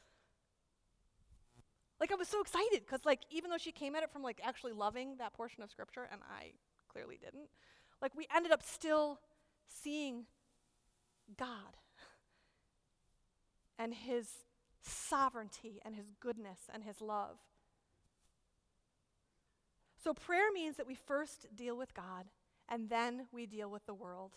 Like 2.00 2.10
I 2.10 2.14
was 2.14 2.28
so 2.28 2.40
excited 2.40 2.80
because 2.80 3.04
like 3.04 3.20
even 3.30 3.50
though 3.50 3.58
she 3.58 3.70
came 3.70 3.94
at 3.94 4.02
it 4.02 4.10
from 4.10 4.22
like 4.22 4.40
actually 4.42 4.72
loving 4.72 5.16
that 5.18 5.34
portion 5.34 5.62
of 5.62 5.70
scripture, 5.70 6.08
and 6.10 6.20
I 6.36 6.52
clearly 6.88 7.16
didn't, 7.16 7.48
like 8.00 8.16
we 8.16 8.26
ended 8.34 8.50
up 8.50 8.62
still 8.62 9.20
seeing 9.68 10.24
God 11.38 11.76
and 13.78 13.94
His 13.94 14.28
sovereignty 14.82 15.80
and 15.84 15.94
His 15.94 16.06
goodness 16.20 16.60
and 16.72 16.84
His 16.84 17.00
love. 17.00 17.38
So, 20.02 20.12
prayer 20.12 20.50
means 20.52 20.76
that 20.76 20.86
we 20.86 20.94
first 20.94 21.46
deal 21.54 21.76
with 21.76 21.94
God 21.94 22.26
and 22.68 22.88
then 22.88 23.26
we 23.32 23.46
deal 23.46 23.70
with 23.70 23.86
the 23.86 23.94
world. 23.94 24.32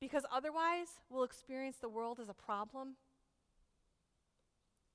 Because 0.00 0.24
otherwise, 0.32 0.88
we'll 1.10 1.24
experience 1.24 1.76
the 1.76 1.88
world 1.88 2.18
as 2.20 2.30
a 2.30 2.34
problem 2.34 2.96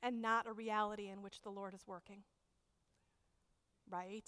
and 0.01 0.21
not 0.21 0.47
a 0.47 0.53
reality 0.53 1.09
in 1.09 1.21
which 1.21 1.41
the 1.41 1.51
Lord 1.51 1.75
is 1.75 1.81
working. 1.85 2.23
Right? 3.89 4.27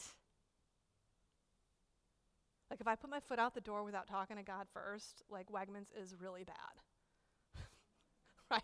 Like, 2.70 2.82
if 2.82 2.88
I 2.88 2.96
put 2.96 3.10
my 3.10 3.20
foot 3.20 3.40
out 3.40 3.56
the 3.56 3.62
door 3.62 3.84
without 3.84 4.08
talking 4.08 4.38
to 4.38 4.44
God 4.44 4.68
first, 4.72 5.24
like, 5.30 5.50
Wegmans 5.50 5.88
is 6.00 6.16
really 6.20 6.44
bad. 6.44 6.56
right? 8.52 8.64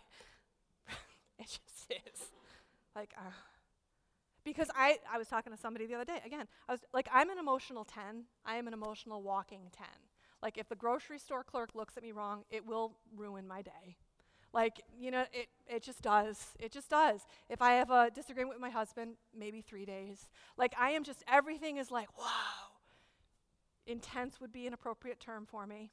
it 1.38 1.46
just 1.46 1.90
is. 1.90 2.20
Like, 2.94 3.12
uh, 3.18 3.30
because 4.44 4.68
I, 4.74 4.98
I 5.12 5.18
was 5.18 5.28
talking 5.28 5.52
to 5.52 5.58
somebody 5.58 5.86
the 5.86 5.94
other 5.94 6.04
day. 6.04 6.20
Again, 6.24 6.46
I 6.68 6.72
was 6.72 6.80
like, 6.92 7.08
I'm 7.12 7.30
an 7.30 7.38
emotional 7.38 7.84
10. 7.84 8.24
I 8.44 8.56
am 8.56 8.68
an 8.68 8.74
emotional 8.74 9.22
walking 9.22 9.70
10. 9.76 9.86
Like, 10.42 10.58
if 10.58 10.68
the 10.68 10.76
grocery 10.76 11.18
store 11.18 11.42
clerk 11.42 11.70
looks 11.74 11.96
at 11.96 12.02
me 12.02 12.12
wrong, 12.12 12.44
it 12.50 12.66
will 12.66 12.92
ruin 13.16 13.48
my 13.48 13.62
day. 13.62 13.96
Like, 14.52 14.82
you 14.98 15.10
know, 15.10 15.24
it, 15.32 15.48
it 15.66 15.82
just 15.82 16.02
does. 16.02 16.54
It 16.60 16.70
just 16.70 16.90
does. 16.90 17.22
If 17.48 17.62
I 17.62 17.72
have 17.72 17.90
a 17.90 18.10
disagreement 18.14 18.54
with 18.54 18.60
my 18.60 18.70
husband, 18.70 19.14
maybe 19.36 19.62
three 19.62 19.84
days. 19.84 20.28
Like, 20.56 20.74
I 20.78 20.90
am 20.90 21.02
just, 21.04 21.24
everything 21.26 21.78
is 21.78 21.90
like, 21.90 22.16
wow. 22.18 22.24
Intense 23.86 24.40
would 24.40 24.52
be 24.52 24.66
an 24.66 24.72
appropriate 24.72 25.20
term 25.20 25.46
for 25.46 25.66
me. 25.66 25.90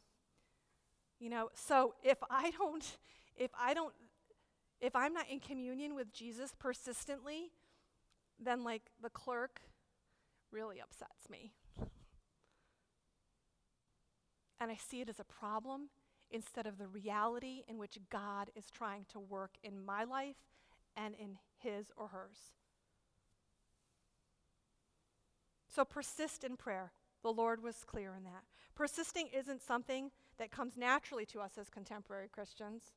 You 1.19 1.30
know, 1.30 1.49
so 1.54 1.93
if 2.04 2.17
I 2.30 2.51
don't, 2.51 2.97
if 3.38 3.52
I 3.60 3.74
don't, 3.74 3.94
if 4.80 4.96
I'm 4.96 5.13
not 5.13 5.30
in 5.30 5.39
communion 5.39 5.96
with 5.96 6.13
Jesus 6.13 6.54
persistently, 6.58 7.52
then 8.39 8.63
like 8.63 8.84
the 9.02 9.10
clerk 9.10 9.62
really 10.52 10.82
upsets 10.82 11.30
me. 11.30 11.54
And 14.60 14.70
I 14.70 14.76
see 14.76 15.02
it 15.02 15.10
as 15.10 15.20
a 15.20 15.24
problem 15.24 15.89
instead 16.30 16.65
of 16.65 16.78
the 16.78 16.88
reality 16.88 17.63
in 17.67 17.78
which 17.78 17.98
God 18.10 18.50
is 18.56 18.70
trying 18.70 19.06
to 19.12 19.20
work 19.20 19.52
in 19.63 19.84
my 19.84 20.04
life 20.04 20.36
and 20.96 21.15
in 21.15 21.38
his 21.58 21.88
or 21.98 22.10
hers. 22.10 22.54
So 25.67 25.86
persist 25.86 26.44
in 26.44 26.58
prayer. 26.58 26.91
The 27.24 27.32
Lord 27.32 27.63
was 27.63 27.84
clear 27.86 28.13
in 28.15 28.24
that. 28.24 28.44
Persisting 28.76 29.30
isn't 29.34 29.62
something 29.62 30.12
that 30.38 30.52
comes 30.52 30.76
naturally 30.76 31.26
to 31.28 31.39
us 31.39 31.58
as 31.58 31.70
contemporary 31.70 32.28
Christians 32.30 32.91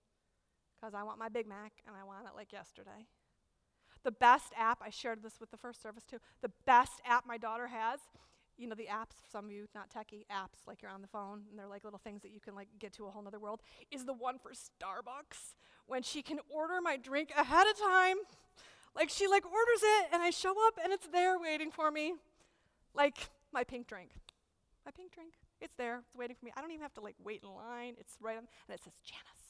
because 0.85 0.95
I 0.95 1.03
want 1.03 1.19
my 1.19 1.31
Big 1.31 1.49
Mac 1.49 1.73
and 1.87 1.97
I 1.97 2.05
want 2.05 2.27
it 2.27 2.37
like 2.37 2.53
yesterday. 2.53 3.07
The 4.03 4.13
best 4.13 4.53
app, 4.59 4.81
I 4.85 4.91
shared 4.91 5.23
this 5.23 5.41
with 5.41 5.51
the 5.51 5.57
first 5.57 5.81
service 5.81 6.05
too, 6.05 6.19
the 6.43 6.51
best 6.67 7.01
app 7.07 7.27
my 7.27 7.39
daughter 7.39 7.69
has, 7.69 8.01
you 8.59 8.69
know, 8.69 8.75
the 8.75 8.89
apps, 8.93 9.17
some 9.33 9.47
of 9.47 9.51
you 9.51 9.67
not 9.75 9.89
techie, 9.89 10.27
apps 10.31 10.67
like 10.67 10.83
you're 10.83 10.91
on 10.91 11.01
the 11.01 11.09
phone 11.09 11.45
and 11.49 11.59
they're 11.59 11.69
like 11.69 11.85
little 11.85 11.99
things 11.99 12.21
that 12.21 12.33
you 12.33 12.41
can 12.41 12.55
like 12.55 12.69
get 12.79 12.93
to 12.95 13.07
a 13.07 13.11
whole 13.11 13.27
other 13.27 13.39
world, 13.39 13.63
is 13.91 14.05
the 14.05 14.13
one 14.13 14.39
for 14.39 14.51
Starbucks 14.51 15.55
when 15.87 16.03
she 16.03 16.21
can 16.21 16.39
order 16.51 16.83
my 16.83 16.99
drink 16.99 17.33
ahead 17.35 17.67
of 17.67 17.79
time. 17.79 18.17
Like 18.95 19.09
she 19.09 19.27
like 19.27 19.47
orders 19.47 19.83
it 19.83 20.09
and 20.13 20.23
I 20.23 20.29
show 20.29 20.55
up 20.67 20.79
and 20.83 20.93
it's 20.93 21.07
there 21.07 21.39
waiting 21.39 21.71
for 21.71 21.91
me. 21.91 22.13
Like 22.95 23.31
my 23.55 23.65
pink 23.65 23.87
drink. 23.87 24.11
My 24.85 24.93
pink 24.93 25.13
drink. 25.13 25.33
It's 25.63 25.75
there. 25.77 26.01
It's 26.07 26.15
waiting 26.15 26.37
for 26.39 26.45
me. 26.45 26.53
I 26.55 26.61
don't 26.61 26.73
even 26.73 26.83
have 26.83 26.95
to 26.95 27.01
like 27.01 27.17
wait 27.25 27.43
in 27.43 27.49
line. 27.49 27.95
It's 27.97 28.19
right 28.21 28.37
on 28.37 28.47
and 28.69 28.75
it 28.75 28.85
says 28.85 28.93
Janice 29.03 29.44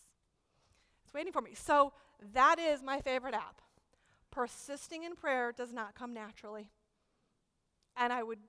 waiting 1.15 1.33
for 1.33 1.41
me. 1.41 1.55
So 1.55 1.93
that 2.33 2.59
is 2.59 2.83
my 2.83 3.01
favorite 3.01 3.35
app. 3.35 3.61
Persisting 4.31 5.05
in 5.05 5.15
prayer 5.15 5.53
does 5.53 5.73
not 5.73 5.95
come 5.95 6.13
naturally. 6.13 6.71
And 7.97 8.13
I 8.13 8.23
would 8.23 8.41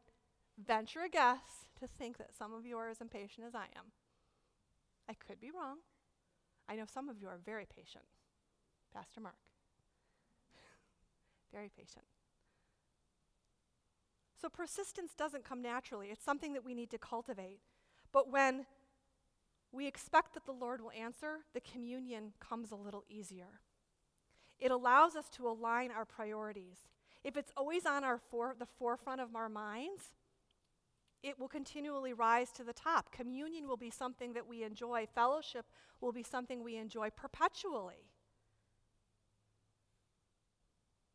venture 0.58 1.01
a 1.01 1.10
guess 1.10 1.67
to 1.80 1.88
think 1.88 2.17
that 2.17 2.36
some 2.36 2.54
of 2.54 2.65
you 2.65 2.78
are 2.78 2.89
as 2.89 3.01
impatient 3.01 3.45
as 3.47 3.54
I 3.54 3.65
am. 3.75 3.91
I 5.08 5.13
could 5.13 5.39
be 5.39 5.51
wrong. 5.51 5.78
I 6.67 6.75
know 6.75 6.86
some 6.91 7.10
of 7.10 7.19
you 7.19 7.28
are 7.28 7.38
very 7.45 7.65
patient. 7.65 8.06
Pastor 8.93 9.21
Mark. 9.21 9.36
very 11.54 11.69
patient. 11.69 12.06
So 14.41 14.49
persistence 14.49 15.13
doesn't 15.13 15.43
come 15.43 15.62
naturally, 15.62 16.10
it's 16.10 16.23
something 16.23 16.54
that 16.54 16.65
we 16.65 16.73
need 16.73 16.89
to 16.91 16.97
cultivate. 16.97 17.60
But 18.12 18.32
when 18.32 18.65
we 19.75 19.88
expect 19.88 20.33
that 20.33 20.45
the 20.45 20.51
Lord 20.51 20.81
will 20.81 20.91
answer, 20.91 21.39
the 21.53 21.59
communion 21.59 22.33
comes 22.39 22.71
a 22.71 22.75
little 22.75 23.03
easier. 23.09 23.59
It 24.59 24.71
allows 24.71 25.15
us 25.15 25.29
to 25.31 25.47
align 25.47 25.91
our 25.91 26.05
priorities. 26.05 26.88
If 27.23 27.35
it's 27.35 27.51
always 27.57 27.85
on 27.85 28.03
our 28.03 28.17
for, 28.17 28.55
the 28.57 28.65
forefront 28.65 29.19
of 29.19 29.35
our 29.35 29.49
minds, 29.49 30.11
it 31.21 31.39
will 31.39 31.47
continually 31.47 32.13
rise 32.13 32.51
to 32.53 32.63
the 32.63 32.73
top. 32.73 33.11
Communion 33.11 33.67
will 33.67 33.77
be 33.77 33.89
something 33.89 34.33
that 34.33 34.47
we 34.47 34.63
enjoy, 34.63 35.07
fellowship 35.13 35.65
will 35.99 36.11
be 36.11 36.23
something 36.23 36.63
we 36.63 36.77
enjoy 36.77 37.09
perpetually. 37.09 38.11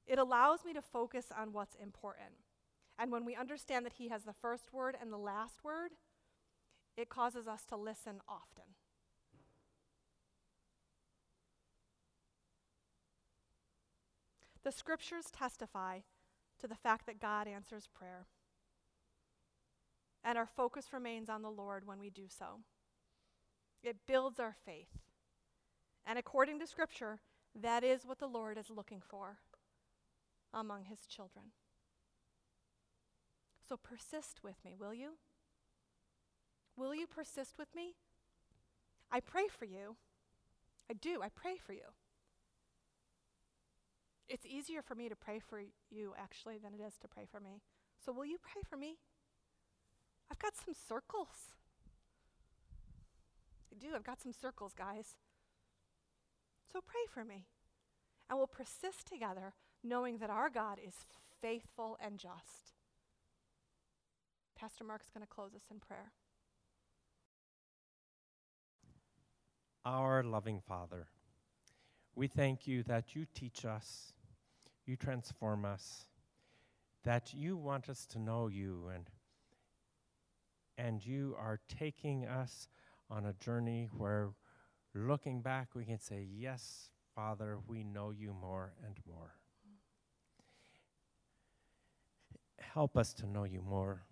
It 0.07 0.19
allows 0.19 0.65
me 0.65 0.73
to 0.73 0.83
focus 0.83 1.27
on 1.37 1.53
what's 1.53 1.77
important. 1.77 2.33
And 2.99 3.13
when 3.13 3.25
we 3.25 3.37
understand 3.37 3.87
that 3.87 3.95
He 3.95 4.09
has 4.09 4.25
the 4.25 4.33
first 4.33 4.73
word 4.73 4.97
and 5.01 5.13
the 5.13 5.17
last 5.17 5.63
word, 5.63 5.93
it 6.97 7.09
causes 7.09 7.47
us 7.47 7.65
to 7.67 7.77
listen 7.77 8.21
often. 8.29 8.65
The 14.63 14.73
scriptures 14.73 15.27
testify 15.33 16.01
to 16.61 16.69
the 16.69 16.75
fact 16.75 17.07
that 17.07 17.21
God 17.21 17.49
answers 17.49 17.89
prayer. 17.93 18.27
And 20.23 20.37
our 20.37 20.47
focus 20.47 20.93
remains 20.93 21.31
on 21.31 21.43
the 21.43 21.51
Lord 21.51 21.87
when 21.87 21.99
we 21.99 22.11
do 22.11 22.25
so. 22.29 22.61
It 23.83 23.97
builds 24.07 24.39
our 24.39 24.55
faith. 24.67 24.99
And 26.07 26.19
according 26.19 26.59
to 26.59 26.67
Scripture, 26.67 27.21
that 27.55 27.83
is 27.83 28.05
what 28.05 28.19
the 28.19 28.27
Lord 28.27 28.59
is 28.59 28.71
looking 28.71 29.01
for 29.01 29.39
among 30.53 30.85
his 30.85 31.07
children. 31.07 31.47
So 33.67 33.77
persist 33.77 34.41
with 34.43 34.57
me, 34.65 34.75
will 34.79 34.93
you? 34.93 35.13
Will 36.81 36.95
you 36.95 37.07
persist 37.07 37.59
with 37.59 37.69
me? 37.77 37.95
I 39.13 39.21
pray 39.21 39.49
for 39.49 39.67
you. 39.67 39.97
I 40.91 40.95
do. 40.95 41.21
I 41.23 41.29
pray 41.29 41.57
for 41.59 41.75
you. 41.75 41.93
It's 44.31 44.47
easier 44.47 44.81
for 44.81 44.95
me 44.95 45.11
to 45.11 45.15
pray 45.15 45.41
for 45.41 45.61
you, 45.91 46.15
actually, 46.17 46.57
than 46.57 46.73
it 46.73 46.81
is 46.83 46.97
to 47.03 47.09
pray 47.09 47.27
for 47.31 47.39
me. 47.39 47.61
So, 48.03 48.13
will 48.13 48.25
you 48.25 48.39
pray 48.41 48.63
for 48.67 48.79
me? 48.79 48.97
I've 50.31 50.39
got 50.39 50.57
some 50.57 50.73
circles. 50.73 51.53
I 53.71 53.77
do. 53.79 53.89
I've 53.95 54.05
got 54.05 54.23
some 54.23 54.33
circles, 54.33 54.73
guys. 54.73 55.17
So, 56.73 56.81
pray 56.81 57.05
for 57.13 57.27
me. 57.27 57.45
And 58.31 58.39
we'll 58.39 58.47
persist 58.47 59.07
together, 59.07 59.53
knowing 59.85 60.17
that 60.17 60.31
our 60.31 60.49
God 60.49 60.79
is 60.83 60.95
faithful 61.43 61.99
and 62.03 62.17
just. 62.17 62.73
Pastor 64.59 64.85
Mark's 64.85 65.11
going 65.11 65.27
to 65.27 65.29
close 65.29 65.55
us 65.55 65.65
in 65.71 65.79
prayer. 65.79 66.13
Our 69.85 70.23
loving 70.23 70.61
Father, 70.61 71.07
we 72.15 72.27
thank 72.27 72.67
you 72.67 72.83
that 72.83 73.17
you 73.17 73.25
teach 73.35 73.65
us, 73.65 74.13
you 74.85 74.95
transform 74.95 75.65
us, 75.65 76.05
that 77.05 77.33
you 77.33 77.57
want 77.57 77.89
us 77.89 78.05
to 78.07 78.19
know 78.19 78.49
you 78.49 78.91
and 78.95 79.09
and 80.77 81.05
you 81.05 81.35
are 81.39 81.61
taking 81.79 82.27
us 82.27 82.69
on 83.11 83.27
a 83.27 83.33
journey 83.35 83.89
where 83.97 84.31
looking 84.95 85.41
back 85.41 85.69
we 85.75 85.85
can 85.85 85.99
say 85.99 86.27
yes 86.31 86.91
father 87.15 87.59
we 87.67 87.83
know 87.83 88.11
you 88.11 88.35
more 88.39 88.75
and 88.87 88.99
more. 89.07 89.35
Help 92.59 92.99
us 92.99 93.15
to 93.15 93.27
know 93.27 93.45
you 93.45 93.63
more. 93.63 94.03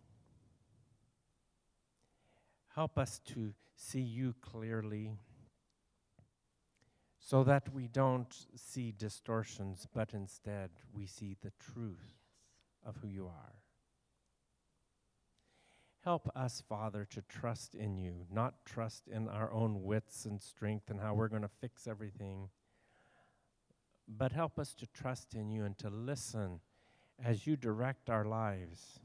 Help 2.74 2.98
us 2.98 3.20
to 3.26 3.52
see 3.76 4.00
you 4.00 4.35
clearly 4.40 5.18
so 7.28 7.44
that 7.44 7.74
we 7.74 7.86
don't 7.88 8.46
see 8.56 8.90
distortions, 8.96 9.86
but 9.92 10.14
instead 10.14 10.70
we 10.96 11.04
see 11.04 11.36
the 11.42 11.52
truth 11.60 12.16
of 12.86 12.96
who 13.02 13.06
you 13.06 13.26
are. 13.26 13.52
Help 16.02 16.30
us, 16.34 16.62
Father, 16.66 17.04
to 17.10 17.20
trust 17.28 17.74
in 17.74 17.98
you, 17.98 18.24
not 18.32 18.64
trust 18.64 19.08
in 19.08 19.28
our 19.28 19.52
own 19.52 19.82
wits 19.82 20.24
and 20.24 20.40
strength 20.40 20.88
and 20.88 21.00
how 21.00 21.12
we're 21.12 21.28
going 21.28 21.42
to 21.42 21.50
fix 21.60 21.86
everything, 21.86 22.48
but 24.08 24.32
help 24.32 24.58
us 24.58 24.72
to 24.72 24.86
trust 24.86 25.34
in 25.34 25.50
you 25.50 25.66
and 25.66 25.76
to 25.76 25.90
listen 25.90 26.60
as 27.22 27.46
you 27.46 27.56
direct 27.56 28.08
our 28.08 28.24
lives 28.24 29.00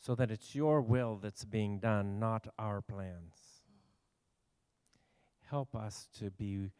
so 0.00 0.16
that 0.16 0.32
it's 0.32 0.56
your 0.56 0.80
will 0.80 1.20
that's 1.22 1.44
being 1.44 1.78
done, 1.78 2.18
not 2.18 2.48
our 2.58 2.80
plans. 2.80 3.62
Mm. 3.70 5.48
Help 5.48 5.76
us 5.76 6.08
to 6.18 6.28
be 6.30 6.72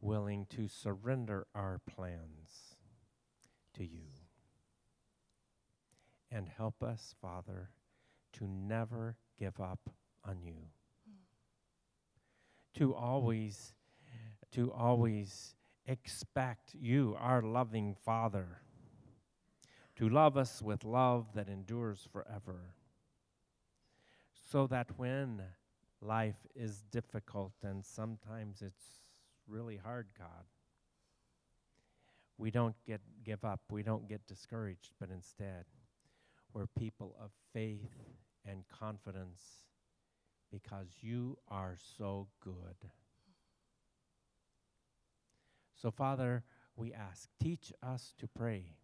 willing 0.00 0.46
to 0.50 0.68
surrender 0.68 1.46
our 1.54 1.80
plans 1.86 2.76
to 3.74 3.84
you. 3.84 4.06
And 6.30 6.48
help 6.48 6.82
us, 6.82 7.14
Father, 7.20 7.70
to 8.34 8.46
never 8.46 9.16
give 9.38 9.60
up 9.60 9.90
on 10.24 10.42
you. 10.42 10.56
To 12.74 12.94
always 12.94 13.74
to 14.52 14.72
always 14.72 15.54
expect 15.86 16.74
you, 16.74 17.16
our 17.20 17.42
loving 17.42 17.94
Father, 18.04 18.62
to 19.96 20.08
love 20.08 20.36
us 20.36 20.60
with 20.60 20.84
love 20.84 21.26
that 21.34 21.48
endures 21.48 22.08
forever. 22.12 22.74
So 24.50 24.66
that 24.66 24.98
when 24.98 25.42
life 26.00 26.46
is 26.54 26.82
difficult 26.90 27.52
and 27.62 27.84
sometimes 27.84 28.62
it's 28.62 29.00
really 29.50 29.76
hard, 29.76 30.06
God. 30.18 30.44
We 32.38 32.50
don't 32.50 32.76
get 32.86 33.00
give 33.24 33.44
up, 33.44 33.60
we 33.70 33.82
don't 33.82 34.08
get 34.08 34.26
discouraged, 34.26 34.92
but 34.98 35.10
instead 35.10 35.64
we're 36.52 36.66
people 36.78 37.14
of 37.22 37.30
faith 37.52 37.90
and 38.46 38.64
confidence 38.68 39.42
because 40.50 40.88
you 41.00 41.36
are 41.48 41.76
so 41.98 42.28
good. 42.42 42.90
So, 45.74 45.90
Father, 45.90 46.44
we 46.76 46.92
ask, 46.92 47.28
teach 47.40 47.72
us 47.82 48.14
to 48.18 48.26
pray. 48.26 48.74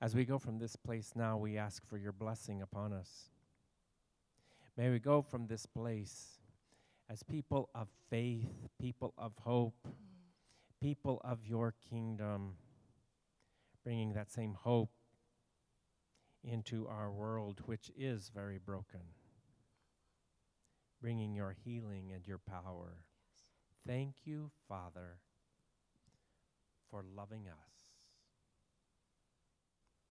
As 0.00 0.14
we 0.14 0.24
go 0.24 0.38
from 0.38 0.58
this 0.58 0.76
place 0.76 1.12
now, 1.16 1.36
we 1.36 1.56
ask 1.56 1.86
for 1.86 1.98
your 1.98 2.12
blessing 2.12 2.62
upon 2.62 2.92
us. 2.92 3.30
May 4.78 4.90
we 4.90 5.00
go 5.00 5.22
from 5.22 5.48
this 5.48 5.66
place 5.66 6.38
as 7.10 7.24
people 7.24 7.68
of 7.74 7.88
faith, 8.10 8.46
people 8.80 9.12
of 9.18 9.32
hope, 9.40 9.88
people 10.80 11.20
of 11.24 11.44
your 11.44 11.74
kingdom, 11.90 12.54
bringing 13.82 14.12
that 14.12 14.30
same 14.30 14.54
hope 14.54 14.92
into 16.44 16.86
our 16.86 17.10
world, 17.10 17.60
which 17.64 17.90
is 17.98 18.30
very 18.32 18.58
broken, 18.58 19.00
bringing 21.02 21.34
your 21.34 21.56
healing 21.64 22.12
and 22.14 22.24
your 22.24 22.38
power. 22.38 22.98
Thank 23.84 24.14
you, 24.26 24.52
Father, 24.68 25.18
for 26.88 27.02
loving 27.16 27.48
us. 27.48 27.87